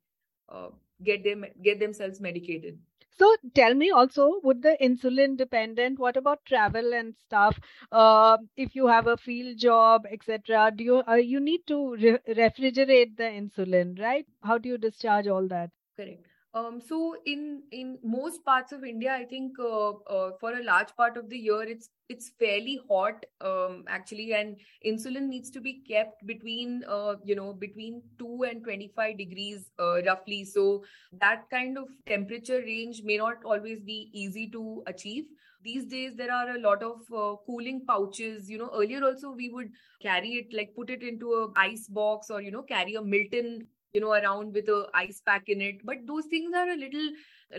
uh, 0.49 0.69
get 1.03 1.25
them 1.25 1.45
get 1.63 1.81
themselves 1.81 2.21
medicated 2.21 2.79
so 3.17 3.37
tell 3.55 3.75
me 3.75 3.93
also, 3.93 4.41
would 4.43 4.63
the 4.63 4.77
insulin 4.83 5.37
dependent? 5.37 6.01
What 6.01 6.17
about 6.17 6.45
travel 6.47 6.93
and 6.93 7.15
stuff? 7.27 7.57
Uh, 7.93 8.39
if 8.57 8.75
you 8.75 8.89
have 8.89 9.07
a 9.07 9.17
field 9.17 9.57
job, 9.57 10.05
etc., 10.11 10.73
do 10.75 10.83
you 10.83 11.03
uh, 11.09 11.15
you 11.15 11.39
need 11.39 11.61
to 11.69 11.95
re- 11.95 12.19
refrigerate 12.29 13.17
the 13.17 13.31
insulin, 13.41 14.01
right? 14.01 14.27
How 14.43 14.59
do 14.59 14.69
you 14.69 14.79
discharge 14.79 15.29
all 15.29 15.47
that? 15.47 15.71
Correct. 15.97 16.27
Um, 16.55 16.81
so 16.81 17.17
in 17.27 17.65
in 17.73 17.99
most 18.05 18.45
parts 18.45 18.71
of 18.71 18.85
India, 18.85 19.13
I 19.13 19.25
think 19.25 19.59
uh, 19.59 19.91
uh, 20.17 20.31
for 20.39 20.53
a 20.53 20.63
large 20.63 20.95
part 20.97 21.17
of 21.17 21.29
the 21.29 21.37
year, 21.37 21.63
it's 21.65 21.89
it's 22.09 22.31
fairly 22.39 22.79
hot 22.89 23.27
um, 23.41 23.83
actually, 23.89 24.35
and 24.35 24.57
insulin 24.87 25.27
needs 25.27 25.51
to 25.51 25.61
be 25.61 25.83
kept 25.89 26.25
between 26.27 26.85
uh, 26.89 27.17
you 27.25 27.35
know 27.35 27.53
between 27.55 28.03
two 28.21 28.45
and 28.49 28.63
twenty 28.63 28.93
five 28.95 29.19
degrees 29.19 29.73
uh, 29.81 30.01
roughly. 30.03 30.45
So 30.45 30.85
that 31.21 31.51
kind 31.51 31.77
of 31.77 31.89
temperature 32.07 32.61
range 32.61 33.03
may 33.03 33.17
not 33.17 33.45
always 33.45 33.81
be 33.81 34.11
easy 34.13 34.49
to 34.51 34.85
achieve. 34.87 35.25
These 35.65 35.87
days, 35.87 36.15
there 36.15 36.33
are 36.33 36.51
a 36.51 36.61
lot 36.61 36.85
of 36.85 37.01
uh, 37.13 37.37
cooling 37.47 37.85
pouches. 37.89 38.49
You 38.49 38.59
know, 38.59 38.71
earlier 38.73 39.03
also 39.03 39.33
we 39.33 39.49
would 39.51 39.71
carry 40.01 40.35
it 40.35 40.55
like 40.55 40.75
put 40.77 40.89
it 40.89 41.03
into 41.03 41.33
a 41.33 41.49
ice 41.57 41.89
box 41.89 42.31
or 42.31 42.41
you 42.41 42.53
know 42.53 42.63
carry 42.63 42.95
a 42.95 43.03
Milton 43.03 43.67
you 43.95 44.01
know 44.01 44.13
around 44.13 44.53
with 44.53 44.69
a 44.69 44.87
ice 44.93 45.23
pack 45.25 45.49
in 45.49 45.61
it. 45.61 45.77
But 45.85 46.07
those 46.07 46.27
things 46.27 46.55
are 46.55 46.69
a 46.69 46.77
little 46.77 47.09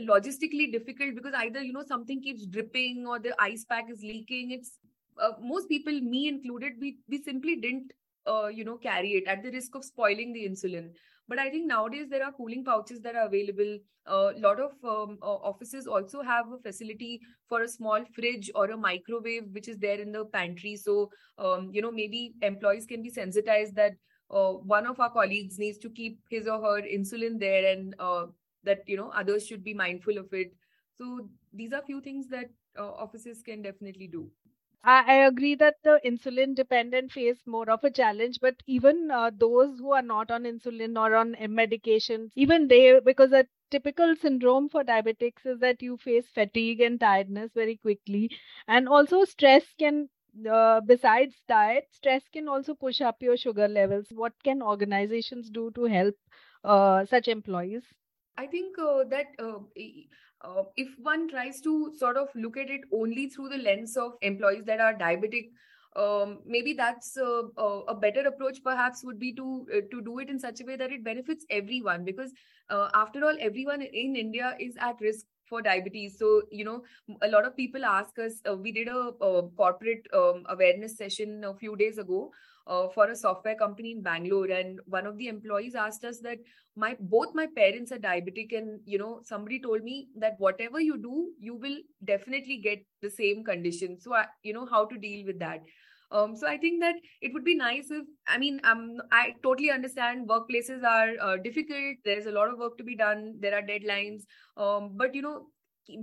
logistically 0.01 0.71
difficult 0.71 1.15
because 1.15 1.33
either 1.37 1.63
you 1.63 1.73
know 1.73 1.85
something 1.87 2.21
keeps 2.21 2.45
dripping 2.45 3.05
or 3.07 3.19
the 3.19 3.33
ice 3.39 3.65
pack 3.65 3.85
is 3.89 4.01
leaking. 4.01 4.51
It's 4.51 4.77
uh, 5.19 5.31
most 5.41 5.69
people 5.69 5.93
me 5.93 6.27
included 6.27 6.73
we 6.79 6.97
we 7.09 7.23
simply 7.23 7.55
didn't 7.55 7.93
uh, 8.27 8.47
you 8.47 8.65
know 8.65 8.77
carry 8.77 9.11
it 9.13 9.27
at 9.27 9.43
the 9.43 9.51
risk 9.51 9.75
of 9.75 9.85
spoiling 9.85 10.33
the 10.33 10.47
insulin. 10.47 10.89
But 11.27 11.39
i 11.39 11.49
think 11.49 11.65
nowadays 11.67 12.07
there 12.09 12.23
are 12.23 12.31
cooling 12.31 12.63
pouches 12.63 13.01
that 13.01 13.15
are 13.15 13.25
available. 13.25 13.77
A 14.07 14.15
uh, 14.15 14.33
lot 14.37 14.59
of 14.59 14.73
um, 14.87 15.17
uh, 15.23 15.37
offices 15.51 15.87
also 15.87 16.21
have 16.21 16.51
a 16.51 16.59
facility 16.59 17.19
for 17.49 17.63
a 17.63 17.67
small 17.67 18.03
fridge 18.13 18.51
or 18.53 18.65
a 18.65 18.77
microwave 18.77 19.47
which 19.51 19.67
is 19.67 19.79
there 19.79 19.99
in 19.99 20.11
the 20.11 20.25
pantry. 20.25 20.75
So 20.75 21.09
um, 21.39 21.71
you 21.71 21.81
know 21.81 21.91
maybe 21.91 22.33
employees 22.43 22.85
can 22.85 23.01
be 23.01 23.09
sensitized 23.09 23.75
that 23.77 23.93
uh, 24.31 24.51
one 24.51 24.85
of 24.85 24.99
our 24.99 25.11
colleagues 25.11 25.59
needs 25.59 25.77
to 25.77 25.89
keep 25.89 26.19
his 26.29 26.47
or 26.47 26.59
her 26.61 26.81
insulin 26.81 27.39
there 27.39 27.71
and 27.71 27.95
uh, 27.99 28.25
that 28.63 28.83
you 28.87 28.97
know 28.97 29.09
others 29.09 29.45
should 29.45 29.63
be 29.63 29.73
mindful 29.73 30.17
of 30.17 30.33
it 30.33 30.53
so 30.97 31.29
these 31.53 31.73
are 31.73 31.81
few 31.81 32.01
things 32.01 32.27
that 32.29 32.49
uh, 32.77 32.91
offices 32.91 33.41
can 33.41 33.61
definitely 33.61 34.07
do 34.07 34.29
I, 34.87 35.25
agree 35.25 35.55
that 35.55 35.77
the 35.83 35.99
insulin 36.05 36.53
dependent 36.55 37.11
face 37.11 37.45
more 37.47 37.69
of 37.71 37.83
a 37.83 37.89
challenge, 37.89 38.39
but 38.39 38.55
even 38.67 39.09
uh, 39.09 39.31
those 39.35 39.79
who 39.79 39.91
are 39.93 40.01
not 40.03 40.29
on 40.29 40.43
insulin 40.43 40.95
or 40.95 41.15
on 41.15 41.33
medications, 41.35 42.31
even 42.35 42.67
they, 42.67 42.99
because 42.99 43.31
a 43.33 43.47
typical 43.71 44.15
syndrome 44.15 44.69
for 44.69 44.83
diabetics 44.83 45.43
is 45.45 45.59
that 45.59 45.81
you 45.81 45.97
face 45.97 46.27
fatigue 46.29 46.81
and 46.81 46.99
tiredness 46.99 47.51
very 47.53 47.77
quickly. 47.77 48.29
And 48.67 48.87
also, 48.87 49.25
stress 49.25 49.65
can 49.79 50.09
uh, 50.49 50.81
besides 50.81 51.41
diet, 51.47 51.87
stress 51.91 52.27
can 52.29 52.47
also 52.47 52.73
push 52.75 53.01
up 53.01 53.21
your 53.21 53.37
sugar 53.37 53.67
levels. 53.67 54.07
What 54.11 54.33
can 54.43 54.61
organizations 54.61 55.49
do 55.49 55.71
to 55.71 55.85
help 55.85 56.15
uh, 56.63 57.05
such 57.05 57.27
employees? 57.27 57.93
I 58.37 58.47
think 58.47 58.77
uh, 58.79 59.03
that 59.09 59.27
uh, 59.39 59.59
uh, 60.41 60.63
if 60.75 60.89
one 60.99 61.27
tries 61.29 61.61
to 61.61 61.91
sort 61.97 62.17
of 62.17 62.29
look 62.35 62.57
at 62.57 62.69
it 62.69 62.81
only 62.91 63.27
through 63.29 63.49
the 63.49 63.57
lens 63.57 63.95
of 63.97 64.13
employees 64.21 64.65
that 64.65 64.79
are 64.79 64.93
diabetic 64.93 65.49
um, 65.95 66.41
maybe 66.45 66.73
that's 66.73 67.17
uh, 67.17 67.43
uh, 67.57 67.81
a 67.87 67.95
better 67.95 68.21
approach 68.27 68.61
perhaps 68.63 69.03
would 69.05 69.19
be 69.19 69.33
to 69.35 69.65
uh, 69.73 69.81
to 69.91 70.01
do 70.01 70.19
it 70.19 70.29
in 70.29 70.39
such 70.39 70.59
a 70.61 70.65
way 70.65 70.75
that 70.75 70.91
it 70.91 71.03
benefits 71.03 71.45
everyone 71.49 72.03
because 72.03 72.33
uh, 72.69 72.89
after 72.93 73.23
all 73.25 73.37
everyone 73.39 73.81
in 73.81 74.15
india 74.15 74.55
is 74.59 74.75
at 74.77 74.99
risk 74.99 75.25
for 75.47 75.61
diabetes. 75.61 76.17
So 76.17 76.43
you 76.51 76.65
know 76.65 76.83
a 77.21 77.27
lot 77.27 77.45
of 77.45 77.55
people 77.55 77.85
ask 77.85 78.17
us 78.19 78.41
uh, 78.49 78.55
we 78.55 78.71
did 78.71 78.87
a, 78.87 79.11
a 79.21 79.49
corporate 79.49 80.07
um, 80.13 80.43
awareness 80.49 80.97
session 80.97 81.43
a 81.43 81.53
few 81.53 81.75
days 81.75 81.97
ago 81.97 82.31
uh, 82.67 82.87
for 82.89 83.09
a 83.09 83.15
software 83.15 83.55
company 83.55 83.91
in 83.91 84.01
bangalore. 84.01 84.47
And 84.47 84.79
one 84.85 85.05
of 85.05 85.17
the 85.17 85.27
employees 85.27 85.75
asked 85.75 86.03
us 86.03 86.19
that 86.21 86.37
my 86.75 86.95
both 86.99 87.33
my 87.33 87.47
parents 87.55 87.91
are 87.91 87.97
diabetic. 87.97 88.57
And 88.57 88.79
you 88.85 88.97
know 88.97 89.21
somebody 89.23 89.59
told 89.59 89.83
me 89.83 90.09
that 90.17 90.35
whatever 90.37 90.79
you 90.79 90.97
do 90.97 91.31
you 91.39 91.55
will 91.55 91.77
definitely 92.03 92.57
get 92.57 92.85
the 93.01 93.09
same 93.09 93.43
condition. 93.43 93.99
So 93.99 94.13
I, 94.13 94.25
you 94.43 94.53
know 94.53 94.65
how 94.65 94.85
to 94.85 94.97
deal 94.97 95.25
with 95.25 95.39
that 95.39 95.61
um, 96.11 96.35
so 96.35 96.47
I 96.47 96.57
think 96.57 96.81
that 96.81 96.95
it 97.21 97.33
would 97.33 97.43
be 97.43 97.55
nice 97.55 97.89
if 97.89 98.05
I 98.27 98.37
mean 98.37 98.59
um, 98.63 98.97
I 99.11 99.33
totally 99.43 99.71
understand 99.71 100.29
workplaces 100.29 100.83
are 100.83 101.13
uh, 101.21 101.37
difficult. 101.37 101.97
There's 102.03 102.25
a 102.25 102.31
lot 102.31 102.49
of 102.49 102.59
work 102.59 102.77
to 102.77 102.83
be 102.83 102.95
done. 102.95 103.35
There 103.39 103.55
are 103.55 103.61
deadlines. 103.61 104.23
Um, 104.57 104.91
but 104.95 105.15
you 105.15 105.21
know, 105.21 105.47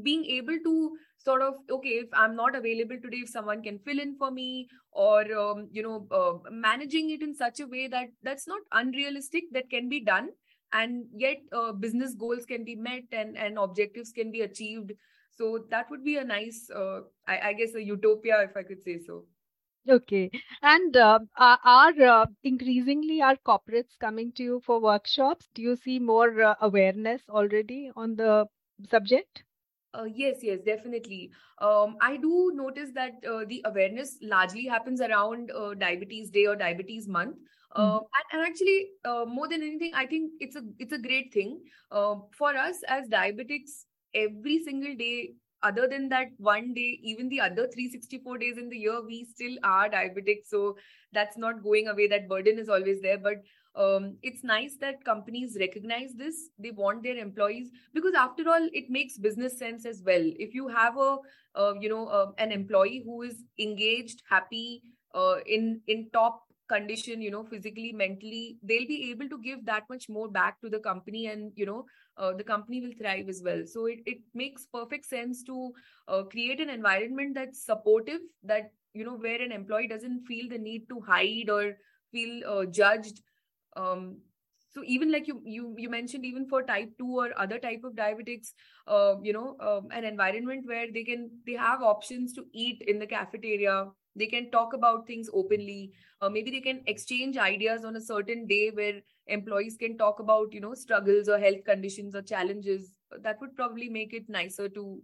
being 0.03 0.25
able 0.25 0.59
to 0.65 0.91
sort 1.19 1.43
of 1.43 1.55
okay, 1.71 1.91
if 1.91 2.09
I'm 2.13 2.37
not 2.37 2.57
available 2.57 2.97
today, 3.03 3.19
if 3.19 3.29
someone 3.29 3.63
can 3.63 3.79
fill 3.79 3.99
in 4.01 4.17
for 4.17 4.31
me, 4.31 4.69
or 4.93 5.21
um, 5.35 5.69
you 5.71 5.83
know, 5.83 6.07
uh, 6.11 6.51
managing 6.51 7.11
it 7.11 7.23
in 7.23 7.35
such 7.35 7.61
a 7.61 7.67
way 7.67 7.89
that 7.89 8.09
that's 8.23 8.47
not 8.47 8.61
unrealistic, 8.73 9.45
that 9.53 9.71
can 9.71 9.89
be 9.89 10.01
done, 10.01 10.31
and 10.73 11.05
yet 11.17 11.39
uh, 11.53 11.73
business 11.73 12.15
goals 12.15 12.45
can 12.45 12.65
be 12.65 12.75
met 12.75 13.05
and 13.13 13.37
and 13.37 13.59
objectives 13.59 14.13
can 14.13 14.31
be 14.33 14.43
achieved. 14.43 14.93
So 15.35 15.65
that 15.71 15.87
would 15.91 16.05
be 16.05 16.19
a 16.19 16.25
nice, 16.25 16.69
uh, 16.75 17.01
I, 17.27 17.39
I 17.49 17.53
guess, 17.55 17.75
a 17.75 17.83
utopia, 17.83 18.43
if 18.43 18.55
I 18.55 18.63
could 18.63 18.83
say 18.85 18.99
so. 18.99 19.25
Okay. 19.89 20.31
And 20.63 20.97
uh, 20.97 21.19
are 21.37 22.03
uh, 22.03 22.27
increasingly 22.45 23.21
are 23.21 23.37
corporates 23.37 23.99
coming 23.99 24.33
to 24.33 24.43
you 24.43 24.63
for 24.65 24.81
workshops? 24.81 25.49
Do 25.55 25.63
you 25.63 25.77
see 25.77 25.99
more 25.99 26.43
uh, 26.43 26.55
awareness 26.61 27.23
already 27.29 27.91
on 27.97 28.15
the 28.15 28.47
subject? 28.89 29.43
Uh, 29.95 30.05
yes, 30.05 30.39
yes, 30.43 30.61
definitely. 30.65 31.33
Um, 31.59 31.97
I 32.01 32.17
do 32.17 32.53
notice 32.55 32.91
that 32.95 33.13
uh, 33.29 33.45
the 33.47 33.61
awareness 33.67 34.17
largely 34.23 34.67
happens 34.67 35.01
around 35.01 35.51
uh, 35.51 35.75
Diabetes 35.75 36.31
Day 36.31 36.47
or 36.47 36.57
Diabetes 36.57 37.09
Month. 37.09 37.37
Mm-hmm. 37.77 37.83
And, 37.83 38.05
and, 38.33 38.43
actually, 38.47 38.89
more 39.05 39.49
than 39.49 39.63
anything, 39.63 39.93
I 39.95 40.07
think 40.07 40.33
it's 40.41 40.57
a 40.57 40.63
it's 40.79 40.93
a 40.93 40.99
great 40.99 41.33
thing 41.33 41.61
for 41.91 42.57
us 42.57 42.83
as 42.87 43.09
diabetics. 43.09 43.85
Every 44.15 44.63
single 44.63 44.95
day, 44.95 45.35
other 45.63 45.87
than 45.89 46.09
that 46.09 46.29
one 46.39 46.75
day 46.75 46.99
even 47.03 47.29
the 47.29 47.41
other 47.41 47.69
364 47.73 48.39
days 48.39 48.59
in 48.59 48.69
the 48.69 48.77
year 48.77 49.01
we 49.05 49.25
still 49.25 49.57
are 49.63 49.89
diabetic. 49.89 50.47
So 50.47 50.77
that's 51.13 51.37
not 51.37 51.63
going 51.63 51.89
away. 51.89 52.09
That 52.09 52.29
burden 52.29 52.59
is 52.59 52.69
always 52.69 53.01
there. 53.01 53.19
But 53.19 53.43
um, 53.75 54.17
it's 54.23 54.45
nice 54.45 54.77
that 54.81 55.05
companies 55.05 55.57
recognize 55.59 56.13
this. 56.15 56.51
They 56.59 56.71
want 56.71 57.03
their 57.03 57.17
employees. 57.17 57.71
Because 57.95 58.15
after 58.15 58.49
all 58.49 58.69
it 58.73 58.91
makes 58.91 59.19
business 59.19 59.59
sense 59.59 59.87
as 59.87 60.03
well. 60.05 60.23
If 60.39 60.55
you 60.55 60.69
have 60.69 60.97
a 60.97 61.17
uh, 61.55 61.75
you 61.81 61.89
know 61.89 62.07
uh, 62.07 62.33
an 62.39 62.53
employee 62.53 63.03
who 63.05 63.23
is 63.23 63.45
engaged 63.59 64.23
happy 64.29 64.83
uh, 65.15 65.37
in 65.47 65.81
in 65.87 66.09
top 66.13 66.43
condition 66.69 67.21
you 67.21 67.31
know 67.31 67.45
physically 67.45 67.93
mentally 67.93 68.57
they'll 68.63 68.87
be 68.87 69.11
able 69.11 69.29
to 69.29 69.39
give 69.43 69.65
that 69.67 69.83
much 69.91 70.09
more 70.09 70.29
back 70.29 70.61
to 70.61 70.71
the 70.71 70.79
company 70.79 71.27
and 71.27 71.53
you 71.55 71.67
know 71.67 71.85
uh, 72.17 72.33
the 72.33 72.45
company 72.45 72.81
will 72.81 72.93
thrive 72.99 73.29
as 73.29 73.43
well. 73.45 73.63
So 73.67 73.87
it, 73.87 74.01
it 74.07 74.19
makes 74.35 74.67
perfect 74.67 75.05
sense 75.07 75.43
to 75.45 75.73
uh, 76.09 76.23
create 76.25 76.61
an 76.61 76.71
environment 76.71 77.35
that's 77.35 77.65
supportive 77.65 78.21
that 78.45 78.73
you 78.95 79.05
know 79.05 79.17
where 79.17 79.41
an 79.41 79.53
employee 79.53 79.89
doesn't 79.89 80.27
feel 80.27 80.49
the 80.49 80.59
need 80.59 80.89
to 80.89 81.01
hide 81.01 81.49
or 81.49 81.73
feel 82.13 82.43
uh, 82.47 82.65
judged. 82.67 83.23
Um, 83.77 84.19
so 84.71 84.83
even 84.87 85.13
like 85.13 85.29
you 85.29 85.41
you 85.45 85.75
you 85.79 85.91
mentioned 85.91 86.25
even 86.25 86.47
for 86.49 86.63
type 86.63 86.91
2 86.99 87.19
or 87.19 87.31
other 87.39 87.59
type 87.59 87.83
of 87.85 87.93
diabetics 87.95 88.53
uh, 88.87 89.15
you 89.23 89.33
know 89.33 89.57
um, 89.61 89.89
an 89.91 90.05
environment 90.05 90.67
where 90.67 90.87
they 90.93 91.05
can 91.05 91.31
they 91.47 91.53
have 91.53 91.83
options 91.83 92.33
to 92.35 92.45
eat 92.53 92.83
in 92.87 92.99
the 92.99 93.07
cafeteria. 93.07 93.87
They 94.15 94.27
can 94.27 94.51
talk 94.51 94.75
about 94.75 95.07
things 95.07 95.29
openly. 95.33 95.93
Uh, 96.21 96.29
maybe 96.29 96.51
they 96.51 96.61
can 96.61 96.83
exchange 96.87 97.39
ideas 97.39 97.83
on 97.85 97.97
a 97.97 98.01
certain 98.01 98.47
day 98.47 98.71
where 98.71 99.01
employees 99.27 99.77
can 99.77 99.97
talk 99.97 100.21
about 100.21 100.53
you 100.53 100.61
know 100.61 100.75
struggles 100.75 101.29
or 101.29 101.39
health 101.39 101.65
conditions 101.65 102.15
or 102.15 102.23
challenges 102.23 102.93
that 103.21 103.41
would 103.41 103.55
probably 103.57 103.89
make 103.89 104.13
it 104.13 104.29
nicer 104.29 104.69
to 104.69 105.01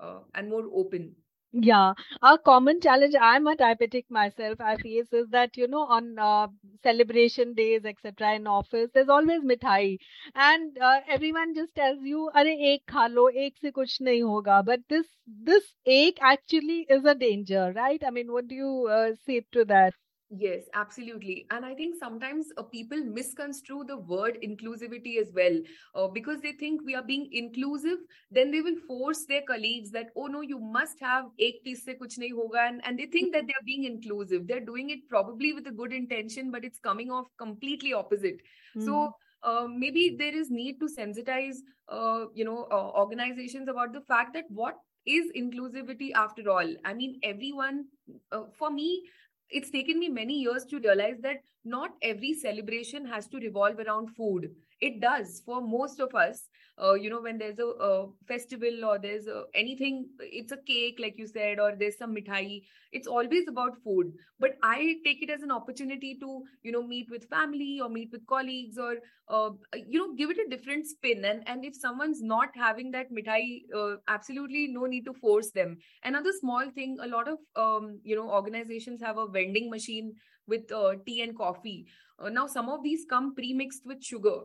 uh, 0.00 0.20
and 0.34 0.48
more 0.48 0.64
open. 0.74 1.14
Yeah. 1.54 1.92
A 2.22 2.38
common 2.38 2.80
challenge 2.80 3.14
i'm 3.20 3.46
a 3.46 3.54
diabetic 3.54 4.04
myself 4.08 4.58
i 4.60 4.74
face 4.76 5.12
is 5.12 5.28
that 5.28 5.54
you 5.54 5.68
know 5.68 5.82
on 5.96 6.18
uh, 6.18 6.46
celebration 6.82 7.52
days 7.52 7.84
etc 7.84 8.34
in 8.36 8.46
office 8.46 8.88
there's 8.94 9.10
always 9.10 9.42
mithai. 9.42 9.98
And 10.34 10.78
uh, 10.78 11.00
everyone 11.08 11.54
just 11.54 11.74
tells 11.74 11.98
you 12.02 12.30
are 12.34 12.46
ek 12.46 12.86
khalo, 12.86 13.28
ek 13.36 13.58
se 13.60 13.70
kuch 13.70 14.00
nahi 14.00 14.22
hoga. 14.22 14.64
But 14.64 14.80
this 14.88 15.06
this 15.26 15.74
ek 15.86 16.22
actually 16.22 16.86
is 16.88 17.04
a 17.04 17.14
danger 17.14 17.72
right? 17.76 18.02
I 18.02 18.10
mean 18.10 18.32
what 18.32 18.48
do 18.48 18.54
you 18.54 18.88
uh, 18.90 19.10
say 19.26 19.44
to 19.52 19.66
that? 19.66 19.92
Yes, 20.34 20.62
absolutely. 20.72 21.46
And 21.50 21.62
I 21.62 21.74
think 21.74 21.94
sometimes 22.00 22.46
uh, 22.56 22.62
people 22.62 23.04
misconstrue 23.04 23.84
the 23.84 23.98
word 23.98 24.38
inclusivity 24.42 25.20
as 25.20 25.30
well 25.34 25.60
uh, 25.94 26.08
because 26.08 26.40
they 26.40 26.52
think 26.52 26.80
we 26.86 26.94
are 26.94 27.02
being 27.02 27.28
inclusive. 27.32 27.98
Then 28.30 28.50
they 28.50 28.62
will 28.62 28.76
force 28.86 29.26
their 29.26 29.42
colleagues 29.42 29.90
that, 29.90 30.06
oh 30.16 30.28
no, 30.28 30.40
you 30.40 30.58
must 30.58 30.98
have 31.00 31.26
ek 31.38 31.62
piece 31.64 31.84
se 31.84 31.96
kuch 32.00 32.16
nahi 32.18 32.32
hoga. 32.32 32.66
And, 32.66 32.80
and 32.86 32.98
they 32.98 33.04
think 33.06 33.34
that 33.34 33.44
they're 33.46 33.66
being 33.66 33.84
inclusive. 33.84 34.46
They're 34.46 34.64
doing 34.64 34.88
it 34.88 35.06
probably 35.06 35.52
with 35.52 35.66
a 35.66 35.70
good 35.70 35.92
intention, 35.92 36.50
but 36.50 36.64
it's 36.64 36.78
coming 36.78 37.10
off 37.10 37.26
completely 37.36 37.92
opposite. 37.92 38.40
Mm-hmm. 38.74 38.86
So 38.86 39.14
uh, 39.42 39.66
maybe 39.68 40.16
there 40.18 40.34
is 40.34 40.50
need 40.50 40.80
to 40.80 40.86
sensitize, 40.86 41.56
uh, 41.90 42.24
you 42.32 42.46
know, 42.46 42.68
uh, 42.72 42.88
organizations 42.98 43.68
about 43.68 43.92
the 43.92 44.00
fact 44.00 44.32
that 44.32 44.44
what 44.48 44.76
is 45.04 45.26
inclusivity 45.36 46.12
after 46.14 46.48
all. 46.48 46.74
I 46.84 46.94
mean, 46.94 47.18
everyone, 47.22 47.86
uh, 48.30 48.44
for 48.56 48.70
me, 48.70 49.02
it's 49.52 49.70
taken 49.70 49.98
me 49.98 50.08
many 50.08 50.34
years 50.40 50.64
to 50.66 50.78
realize 50.80 51.18
that 51.22 51.42
not 51.64 51.90
every 52.02 52.34
celebration 52.34 53.06
has 53.06 53.28
to 53.28 53.38
revolve 53.38 53.78
around 53.78 54.08
food 54.16 54.50
it 54.82 55.00
does 55.00 55.42
for 55.46 55.60
most 55.62 56.00
of 56.00 56.14
us. 56.14 56.48
Uh, 56.82 56.94
you 56.94 57.10
know 57.10 57.20
when 57.20 57.36
there's 57.36 57.58
a, 57.58 57.66
a 57.86 58.06
festival 58.26 58.84
or 58.90 58.98
there's 58.98 59.26
a, 59.26 59.42
anything 59.54 60.06
it's 60.20 60.52
a 60.52 60.56
cake 60.66 60.96
like 60.98 61.18
you 61.18 61.26
said 61.26 61.60
or 61.60 61.74
there's 61.78 61.98
some 61.98 62.14
mithai 62.14 62.62
it's 62.92 63.06
always 63.06 63.46
about 63.46 63.76
food. 63.84 64.12
But 64.40 64.56
i 64.62 64.94
take 65.04 65.22
it 65.22 65.30
as 65.30 65.42
an 65.42 65.50
opportunity 65.50 66.16
to 66.22 66.42
you 66.62 66.72
know 66.72 66.82
meet 66.82 67.10
with 67.10 67.28
family 67.28 67.78
or 67.82 67.90
meet 67.90 68.10
with 68.10 68.26
colleagues 68.26 68.78
or 68.78 68.96
uh, 69.28 69.50
you 69.86 69.98
know 69.98 70.14
give 70.14 70.30
it 70.30 70.38
a 70.46 70.48
different 70.48 70.86
spin. 70.86 71.24
And 71.26 71.42
and 71.46 71.64
if 71.64 71.76
someone's 71.76 72.22
not 72.22 72.48
having 72.56 72.90
that 72.92 73.12
mithai 73.12 73.42
uh, 73.76 73.96
absolutely 74.08 74.66
no 74.68 74.86
need 74.86 75.04
to 75.04 75.12
force 75.12 75.50
them. 75.50 75.76
Another 76.04 76.32
small 76.40 76.70
thing 76.74 76.96
a 77.02 77.06
lot 77.06 77.28
of 77.28 77.38
um, 77.54 78.00
you 78.02 78.16
know 78.16 78.30
organizations 78.30 79.02
have 79.02 79.18
a 79.18 79.28
vending 79.28 79.70
machine 79.70 80.14
with 80.46 80.72
uh, 80.72 80.94
tea 81.06 81.20
and 81.22 81.36
coffee. 81.36 81.86
Uh, 82.18 82.28
now 82.28 82.46
some 82.46 82.68
of 82.68 82.82
these 82.82 83.04
come 83.08 83.34
pre-mixed 83.34 83.82
with 83.86 84.02
sugar 84.02 84.38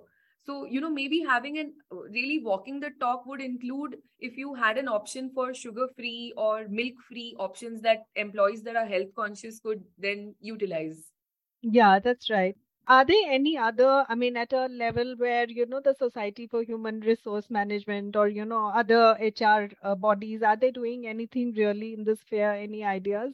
so 0.47 0.65
you 0.65 0.81
know 0.81 0.89
maybe 0.89 1.19
having 1.29 1.57
an 1.59 1.73
really 2.17 2.39
walking 2.43 2.79
the 2.79 2.91
talk 3.01 3.25
would 3.25 3.41
include 3.41 3.97
if 4.19 4.37
you 4.37 4.53
had 4.55 4.77
an 4.77 4.87
option 4.87 5.29
for 5.35 5.53
sugar 5.53 5.87
free 5.95 6.33
or 6.37 6.67
milk 6.69 6.93
free 7.09 7.35
options 7.39 7.81
that 7.81 8.05
employees 8.15 8.63
that 8.63 8.75
are 8.75 8.85
health 8.85 9.13
conscious 9.15 9.59
could 9.59 9.83
then 9.97 10.33
utilize. 10.39 11.11
Yeah 11.61 11.99
that's 11.99 12.29
right. 12.29 12.55
Are 12.87 13.03
there 13.05 13.29
any 13.29 13.57
other 13.57 14.05
i 14.09 14.15
mean 14.15 14.37
at 14.37 14.53
a 14.53 14.67
level 14.67 15.15
where 15.17 15.49
you 15.49 15.65
know 15.65 15.81
the 15.81 15.93
society 15.93 16.47
for 16.47 16.63
human 16.63 17.01
resource 17.01 17.49
management 17.49 18.15
or 18.15 18.27
you 18.29 18.45
know 18.45 18.67
other 18.67 19.17
hr 19.19 19.69
uh, 19.83 19.95
bodies 19.95 20.41
are 20.41 20.55
they 20.55 20.71
doing 20.71 21.05
anything 21.07 21.53
really 21.53 21.93
in 21.93 22.03
this 22.05 22.19
sphere? 22.21 22.51
Any 22.53 22.83
ideas 22.85 23.33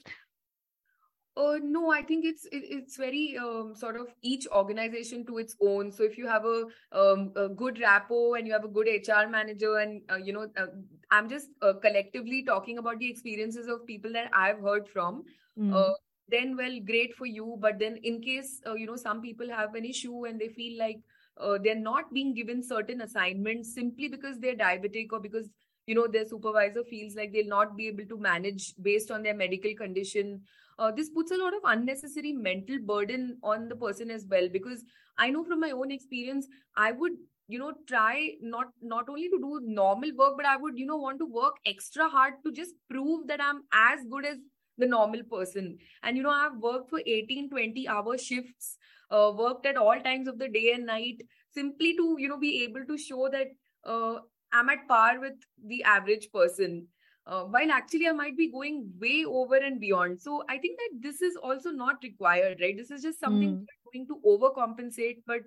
uh, 1.35 1.57
no, 1.63 1.91
I 1.91 2.01
think 2.03 2.25
it's 2.25 2.45
it, 2.45 2.63
it's 2.69 2.97
very 2.97 3.37
um, 3.37 3.73
sort 3.75 3.95
of 3.95 4.07
each 4.21 4.47
organization 4.47 5.25
to 5.25 5.37
its 5.39 5.55
own. 5.61 5.91
So 5.91 6.03
if 6.03 6.17
you 6.17 6.27
have 6.27 6.45
a, 6.45 6.65
um, 6.91 7.31
a 7.35 7.49
good 7.49 7.79
rapport 7.79 8.37
and 8.37 8.45
you 8.45 8.53
have 8.53 8.65
a 8.65 8.67
good 8.67 8.87
HR 8.87 9.27
manager, 9.27 9.77
and 9.77 10.01
uh, 10.11 10.17
you 10.17 10.33
know, 10.33 10.47
uh, 10.57 10.67
I'm 11.11 11.29
just 11.29 11.49
uh, 11.61 11.73
collectively 11.73 12.43
talking 12.43 12.77
about 12.77 12.99
the 12.99 13.09
experiences 13.09 13.67
of 13.67 13.85
people 13.85 14.11
that 14.13 14.29
I've 14.33 14.59
heard 14.59 14.87
from. 14.87 15.23
Mm 15.59 15.93
then 16.29 16.55
well 16.55 16.79
great 16.85 17.13
for 17.15 17.25
you 17.25 17.57
but 17.59 17.77
then 17.79 17.97
in 18.03 18.21
case 18.21 18.61
uh, 18.65 18.73
you 18.73 18.85
know 18.85 18.95
some 18.95 19.21
people 19.21 19.49
have 19.49 19.75
an 19.75 19.85
issue 19.85 20.25
and 20.25 20.39
they 20.39 20.47
feel 20.47 20.79
like 20.79 20.99
uh, 21.37 21.57
they're 21.63 21.75
not 21.75 22.13
being 22.13 22.33
given 22.33 22.63
certain 22.63 23.01
assignments 23.01 23.73
simply 23.73 24.07
because 24.07 24.39
they're 24.39 24.55
diabetic 24.55 25.07
or 25.11 25.19
because 25.19 25.49
you 25.85 25.95
know 25.95 26.07
their 26.07 26.25
supervisor 26.25 26.83
feels 26.83 27.15
like 27.15 27.31
they'll 27.33 27.47
not 27.47 27.75
be 27.75 27.87
able 27.87 28.05
to 28.05 28.17
manage 28.17 28.73
based 28.81 29.11
on 29.11 29.23
their 29.23 29.33
medical 29.35 29.73
condition. 29.75 30.41
Uh, 30.79 30.91
this 30.91 31.09
puts 31.09 31.31
a 31.31 31.37
lot 31.37 31.53
of 31.53 31.61
unnecessary 31.65 32.31
mental 32.33 32.77
burden 32.85 33.37
on 33.43 33.67
the 33.69 33.75
person 33.75 34.09
as 34.09 34.25
well 34.27 34.49
because 34.51 34.83
i 35.19 35.29
know 35.29 35.43
from 35.43 35.59
my 35.59 35.69
own 35.69 35.91
experience 35.91 36.47
i 36.75 36.91
would 36.91 37.11
you 37.47 37.59
know 37.59 37.73
try 37.87 38.31
not 38.41 38.67
not 38.81 39.07
only 39.07 39.29
to 39.29 39.37
do 39.43 39.59
normal 39.63 40.11
work 40.17 40.33
but 40.35 40.47
i 40.47 40.55
would 40.57 40.77
you 40.77 40.85
know 40.87 40.97
want 40.97 41.19
to 41.19 41.25
work 41.25 41.57
extra 41.65 42.07
hard 42.09 42.33
to 42.43 42.51
just 42.51 42.73
prove 42.89 43.27
that 43.27 43.39
i'm 43.39 43.61
as 43.71 43.99
good 44.09 44.25
as 44.25 44.37
the 44.77 44.87
normal 44.87 45.21
person. 45.31 45.77
And 46.01 46.17
you 46.17 46.23
know 46.23 46.31
i've 46.31 46.57
worked 46.57 46.89
for 46.89 46.99
18 47.05 47.49
20 47.49 47.87
hour 47.87 48.17
shifts 48.17 48.77
uh, 49.11 49.31
worked 49.37 49.67
at 49.67 49.77
all 49.77 49.99
times 50.01 50.27
of 50.27 50.39
the 50.39 50.47
day 50.49 50.71
and 50.73 50.87
night 50.87 51.21
simply 51.51 51.95
to 51.95 52.15
you 52.17 52.27
know 52.27 52.39
be 52.39 52.63
able 52.63 52.83
to 52.85 52.97
show 52.97 53.29
that 53.31 53.47
uh, 53.85 54.15
i'm 54.53 54.69
at 54.69 54.87
par 54.87 55.19
with 55.19 55.33
the 55.67 55.83
average 55.83 56.31
person 56.31 56.87
uh, 57.25 57.43
while 57.43 57.71
actually 57.71 58.07
i 58.07 58.11
might 58.11 58.37
be 58.37 58.51
going 58.51 58.91
way 58.99 59.25
over 59.25 59.55
and 59.55 59.79
beyond. 59.79 60.19
So 60.21 60.43
i 60.49 60.57
think 60.57 60.77
that 60.79 61.01
this 61.01 61.21
is 61.21 61.35
also 61.35 61.71
not 61.71 61.95
required 62.03 62.59
right? 62.61 62.77
This 62.77 62.91
is 62.91 63.01
just 63.01 63.19
something 63.19 63.57
mm. 63.57 63.65
going 63.91 64.07
to 64.07 64.19
overcompensate 64.25 65.23
but 65.25 65.41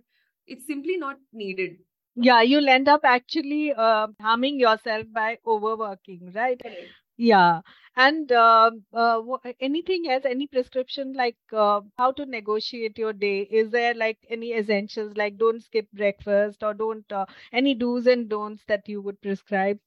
it's 0.47 0.67
simply 0.67 0.97
not 0.97 1.17
needed. 1.33 1.77
Yeah 2.15 2.41
you'll 2.43 2.69
end 2.69 2.89
up 2.89 3.03
actually 3.05 3.73
uh, 3.73 4.07
harming 4.21 4.59
yourself 4.59 5.07
by 5.13 5.39
overworking 5.47 6.33
right 6.35 6.61
yeah. 7.17 7.61
And 7.97 8.31
uh, 8.31 8.71
uh, 8.93 9.23
anything 9.61 10.09
else, 10.11 10.25
any 10.27 10.47
prescription 10.47 11.15
like 11.15 11.37
uh, 11.53 11.81
how 11.97 12.13
to 12.13 12.27
negotiate 12.27 12.99
your 12.99 13.13
day? 13.15 13.41
Is 13.43 13.71
there 13.71 13.95
like 13.95 14.19
any 14.29 14.53
essentials 14.53 15.17
like 15.17 15.39
don't 15.39 15.63
skip 15.63 15.89
breakfast 15.93 16.63
or 16.63 16.75
don't 16.75 17.11
uh, 17.11 17.25
any 17.53 17.75
do's 17.75 18.07
and 18.07 18.29
don'ts 18.29 18.65
that 18.67 18.89
you 18.89 19.01
would 19.01 19.21
prescribe? 19.23 19.79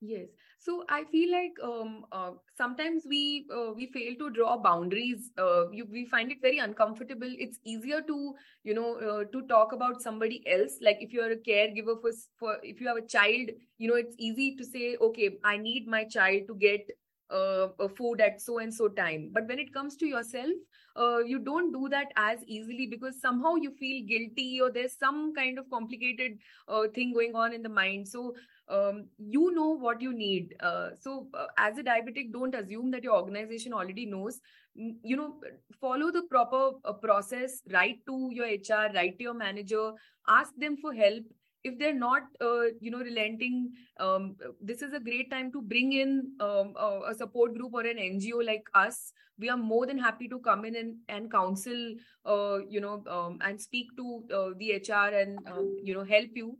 Yes. 0.00 0.41
So 0.64 0.84
I 0.88 1.02
feel 1.10 1.32
like 1.32 1.54
um, 1.60 2.04
uh, 2.12 2.30
sometimes 2.56 3.02
we 3.08 3.46
uh, 3.52 3.72
we 3.74 3.86
fail 3.86 4.14
to 4.20 4.30
draw 4.30 4.56
boundaries. 4.56 5.30
Uh, 5.36 5.68
you, 5.72 5.86
we 5.90 6.04
find 6.06 6.30
it 6.30 6.38
very 6.40 6.58
uncomfortable. 6.58 7.28
It's 7.46 7.58
easier 7.64 8.00
to 8.02 8.34
you 8.62 8.74
know 8.74 8.94
uh, 8.98 9.24
to 9.32 9.42
talk 9.48 9.72
about 9.72 10.00
somebody 10.02 10.44
else. 10.46 10.76
Like 10.80 10.98
if 11.00 11.12
you're 11.12 11.32
a 11.32 11.36
caregiver 11.50 12.00
for 12.00 12.12
for 12.38 12.58
if 12.62 12.80
you 12.80 12.86
have 12.86 12.96
a 12.96 13.06
child, 13.16 13.50
you 13.78 13.88
know 13.88 13.96
it's 13.96 14.14
easy 14.18 14.54
to 14.54 14.64
say, 14.64 14.96
okay, 15.00 15.30
I 15.42 15.56
need 15.56 15.88
my 15.88 16.04
child 16.04 16.46
to 16.46 16.54
get 16.54 16.88
uh, 17.30 17.68
food 17.96 18.20
at 18.20 18.40
so 18.40 18.58
and 18.58 18.72
so 18.72 18.86
time. 18.86 19.30
But 19.32 19.48
when 19.48 19.58
it 19.58 19.74
comes 19.74 19.96
to 19.96 20.06
yourself, 20.06 20.52
uh, 20.96 21.18
you 21.20 21.38
don't 21.38 21.72
do 21.72 21.88
that 21.88 22.08
as 22.16 22.38
easily 22.46 22.86
because 22.86 23.20
somehow 23.20 23.54
you 23.54 23.70
feel 23.78 24.06
guilty 24.06 24.60
or 24.60 24.70
there's 24.70 24.96
some 24.98 25.34
kind 25.34 25.58
of 25.58 25.68
complicated 25.70 26.38
uh, 26.68 26.82
thing 26.94 27.12
going 27.14 27.34
on 27.34 27.52
in 27.54 27.62
the 27.62 27.68
mind. 27.68 28.06
So 28.08 28.34
um, 28.72 29.04
you 29.18 29.54
know 29.54 29.70
what 29.84 30.00
you 30.00 30.12
need. 30.12 30.54
Uh, 30.60 30.90
so 31.00 31.26
uh, 31.34 31.46
as 31.58 31.78
a 31.78 31.82
diabetic, 31.82 32.32
don't 32.32 32.54
assume 32.54 32.90
that 32.92 33.04
your 33.04 33.16
organization 33.16 33.72
already 33.72 34.06
knows. 34.06 34.40
You 34.74 35.16
know, 35.16 35.34
follow 35.80 36.10
the 36.10 36.22
proper 36.30 36.70
uh, 36.84 36.92
process. 36.94 37.60
Write 37.70 37.98
to 38.06 38.30
your 38.32 38.46
HR, 38.46 38.92
write 38.94 39.18
to 39.18 39.24
your 39.24 39.34
manager, 39.34 39.92
ask 40.28 40.52
them 40.56 40.76
for 40.76 40.94
help 40.94 41.24
if 41.64 41.78
they're 41.78 41.94
not 41.94 42.22
uh, 42.40 42.64
you 42.80 42.90
know 42.90 42.98
relenting 42.98 43.70
um, 44.00 44.36
this 44.60 44.82
is 44.82 44.92
a 44.92 45.00
great 45.00 45.30
time 45.30 45.52
to 45.52 45.62
bring 45.62 45.92
in 45.92 46.32
um, 46.40 46.74
a, 46.76 47.00
a, 47.10 47.14
support 47.14 47.54
group 47.54 47.72
or 47.72 47.82
an 47.82 47.98
ngo 47.98 48.44
like 48.44 48.64
us 48.74 49.12
we 49.38 49.48
are 49.48 49.56
more 49.56 49.86
than 49.86 49.98
happy 49.98 50.28
to 50.28 50.38
come 50.40 50.64
in 50.64 50.76
and, 50.76 50.96
and 51.08 51.30
counsel 51.30 51.94
uh, 52.26 52.58
you 52.68 52.80
know 52.80 53.02
um, 53.08 53.38
and 53.42 53.60
speak 53.60 53.86
to 53.96 54.24
uh, 54.34 54.50
the 54.58 54.82
hr 54.88 55.14
and 55.14 55.38
um, 55.46 55.76
you 55.82 55.94
know 55.94 56.04
help 56.04 56.30
you 56.34 56.56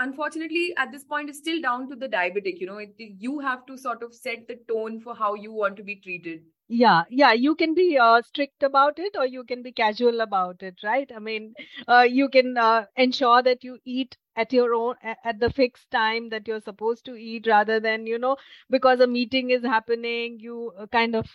unfortunately 0.00 0.74
at 0.76 0.90
this 0.92 1.04
point 1.04 1.28
it's 1.28 1.38
still 1.38 1.60
down 1.60 1.88
to 1.88 1.96
the 1.96 2.08
diabetic 2.08 2.58
you 2.60 2.66
know 2.66 2.78
it, 2.78 2.94
you 2.98 3.38
have 3.40 3.64
to 3.66 3.76
sort 3.76 4.02
of 4.02 4.14
set 4.14 4.46
the 4.48 4.56
tone 4.68 5.00
for 5.00 5.14
how 5.14 5.34
you 5.34 5.52
want 5.52 5.76
to 5.76 5.82
be 5.82 5.96
treated. 5.96 6.42
Yeah 6.68 7.04
yeah 7.10 7.32
you 7.32 7.54
can 7.54 7.74
be 7.74 7.98
uh, 7.98 8.22
strict 8.22 8.62
about 8.62 8.98
it 8.98 9.16
or 9.16 9.26
you 9.26 9.44
can 9.44 9.62
be 9.62 9.72
casual 9.72 10.20
about 10.20 10.62
it 10.62 10.82
right? 10.82 11.10
I 11.14 11.18
mean 11.18 11.54
uh, 11.88 12.06
you 12.08 12.28
can 12.28 12.56
uh, 12.56 12.86
ensure 12.96 13.42
that 13.42 13.64
you 13.64 13.78
eat 13.84 14.16
at 14.36 14.52
your 14.52 14.74
own 14.74 14.94
at 15.02 15.40
the 15.40 15.50
fixed 15.50 15.90
time 15.90 16.28
that 16.30 16.46
you're 16.48 16.60
supposed 16.60 17.04
to 17.06 17.14
eat 17.16 17.46
rather 17.46 17.80
than 17.80 18.06
you 18.06 18.18
know 18.18 18.36
because 18.70 19.00
a 19.00 19.06
meeting 19.06 19.50
is 19.50 19.62
happening 19.62 20.38
you 20.40 20.72
uh, 20.78 20.86
kind 20.86 21.14
of 21.16 21.26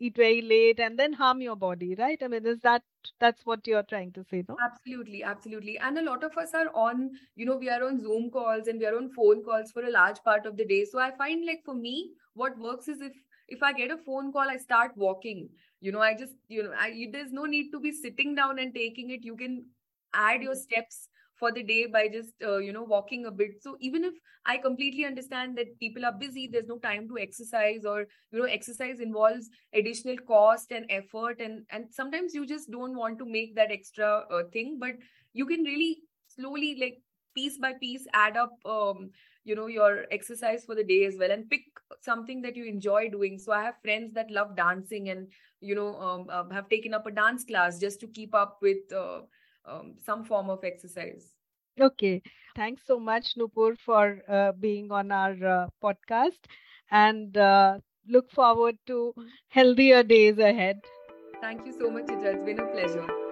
eat 0.00 0.16
very 0.16 0.40
late 0.40 0.80
and 0.80 0.98
then 0.98 1.12
harm 1.12 1.40
your 1.40 1.56
body 1.56 1.94
right? 1.94 2.18
I 2.22 2.28
mean 2.28 2.46
is 2.46 2.60
that 2.60 2.82
that's 3.18 3.44
what 3.44 3.66
you're 3.66 3.82
trying 3.82 4.12
to 4.12 4.24
say 4.30 4.44
no? 4.48 4.56
Absolutely 4.64 5.22
absolutely. 5.22 5.78
And 5.78 5.98
a 5.98 6.02
lot 6.02 6.24
of 6.24 6.36
us 6.36 6.54
are 6.54 6.70
on 6.74 7.10
you 7.36 7.46
know 7.46 7.56
we 7.56 7.68
are 7.68 7.84
on 7.84 8.00
zoom 8.00 8.30
calls 8.30 8.66
and 8.66 8.78
we 8.78 8.86
are 8.86 8.96
on 8.96 9.10
phone 9.10 9.42
calls 9.44 9.70
for 9.72 9.84
a 9.84 9.90
large 9.90 10.22
part 10.24 10.46
of 10.46 10.56
the 10.56 10.64
day. 10.64 10.84
So 10.84 10.98
i 10.98 11.10
find 11.10 11.44
like 11.46 11.62
for 11.64 11.74
me 11.74 12.12
what 12.34 12.58
works 12.58 12.88
is 12.88 13.00
if 13.00 13.12
if 13.48 13.62
i 13.62 13.72
get 13.72 13.90
a 13.90 13.96
phone 13.98 14.32
call 14.32 14.48
i 14.48 14.56
start 14.56 14.92
walking. 14.96 15.48
You 15.80 15.92
know 15.92 16.00
i 16.00 16.14
just 16.14 16.34
you 16.48 16.62
know 16.62 16.72
I, 16.78 17.06
there's 17.12 17.32
no 17.32 17.44
need 17.44 17.70
to 17.72 17.80
be 17.80 17.92
sitting 17.92 18.34
down 18.34 18.58
and 18.58 18.74
taking 18.74 19.10
it. 19.10 19.24
You 19.24 19.36
can 19.36 19.66
add 20.14 20.42
your 20.42 20.54
steps 20.54 21.08
for 21.40 21.50
the 21.52 21.62
day 21.64 21.86
by 21.86 22.08
just 22.08 22.34
uh, 22.46 22.58
you 22.58 22.72
know 22.72 22.84
walking 22.84 23.26
a 23.26 23.30
bit. 23.30 23.62
So 23.62 23.76
even 23.80 24.04
if 24.04 24.14
i 24.46 24.56
completely 24.56 25.04
understand 25.04 25.56
that 25.58 25.72
people 25.80 26.04
are 26.08 26.12
busy 26.20 26.48
there's 26.50 26.68
no 26.68 26.78
time 26.84 27.06
to 27.08 27.18
exercise 27.22 27.84
or 27.84 28.06
you 28.32 28.38
know 28.38 28.44
exercise 28.44 29.00
involves 29.06 29.50
additional 29.74 30.16
cost 30.30 30.72
and 30.72 30.86
effort 30.88 31.40
and 31.40 31.66
and 31.70 31.84
sometimes 31.98 32.34
you 32.34 32.46
just 32.46 32.70
don't 32.70 32.96
want 32.96 33.18
to 33.18 33.26
make 33.26 33.54
that 33.56 33.70
extra 33.70 34.24
uh, 34.30 34.42
thing 34.52 34.78
but 34.80 34.94
you 35.32 35.46
can 35.46 35.62
really 35.64 35.98
slowly 36.28 36.76
like 36.80 36.98
piece 37.34 37.58
by 37.58 37.72
piece 37.74 38.06
add 38.14 38.36
up 38.36 38.52
um, 38.64 39.10
you 39.44 39.54
know 39.54 39.66
your 39.66 40.06
exercise 40.10 40.64
for 40.64 40.74
the 40.74 40.84
day 40.84 41.04
as 41.04 41.16
well 41.18 41.30
and 41.30 41.48
pick 41.50 41.62
something 42.00 42.42
that 42.42 42.56
you 42.56 42.64
enjoy 42.64 43.08
doing. 43.08 43.38
So 43.38 43.52
i 43.52 43.62
have 43.62 43.80
friends 43.82 44.12
that 44.14 44.30
love 44.30 44.56
dancing 44.56 45.10
and 45.10 45.28
you 45.60 45.74
know 45.74 45.94
um, 46.00 46.26
uh, 46.30 46.48
have 46.54 46.68
taken 46.68 46.94
up 46.94 47.06
a 47.06 47.10
dance 47.10 47.44
class 47.44 47.78
just 47.78 48.00
to 48.00 48.06
keep 48.08 48.34
up 48.34 48.58
with 48.62 48.92
uh, 48.92 49.20
um, 49.64 49.94
some 50.04 50.24
form 50.24 50.50
of 50.50 50.64
exercise. 50.64 51.34
Okay. 51.80 52.22
Thanks 52.56 52.82
so 52.86 52.98
much, 52.98 53.34
Nupur, 53.36 53.76
for 53.78 54.22
uh, 54.28 54.52
being 54.52 54.90
on 54.90 55.10
our 55.12 55.32
uh, 55.44 55.68
podcast 55.82 56.38
and 56.90 57.36
uh, 57.36 57.78
look 58.08 58.30
forward 58.30 58.76
to 58.86 59.14
healthier 59.48 60.02
days 60.02 60.38
ahead. 60.38 60.80
Thank 61.40 61.66
you 61.66 61.72
so 61.72 61.90
much, 61.90 62.06
Ija. 62.06 62.34
It's 62.34 62.44
been 62.44 62.60
a 62.60 62.66
pleasure. 62.66 63.29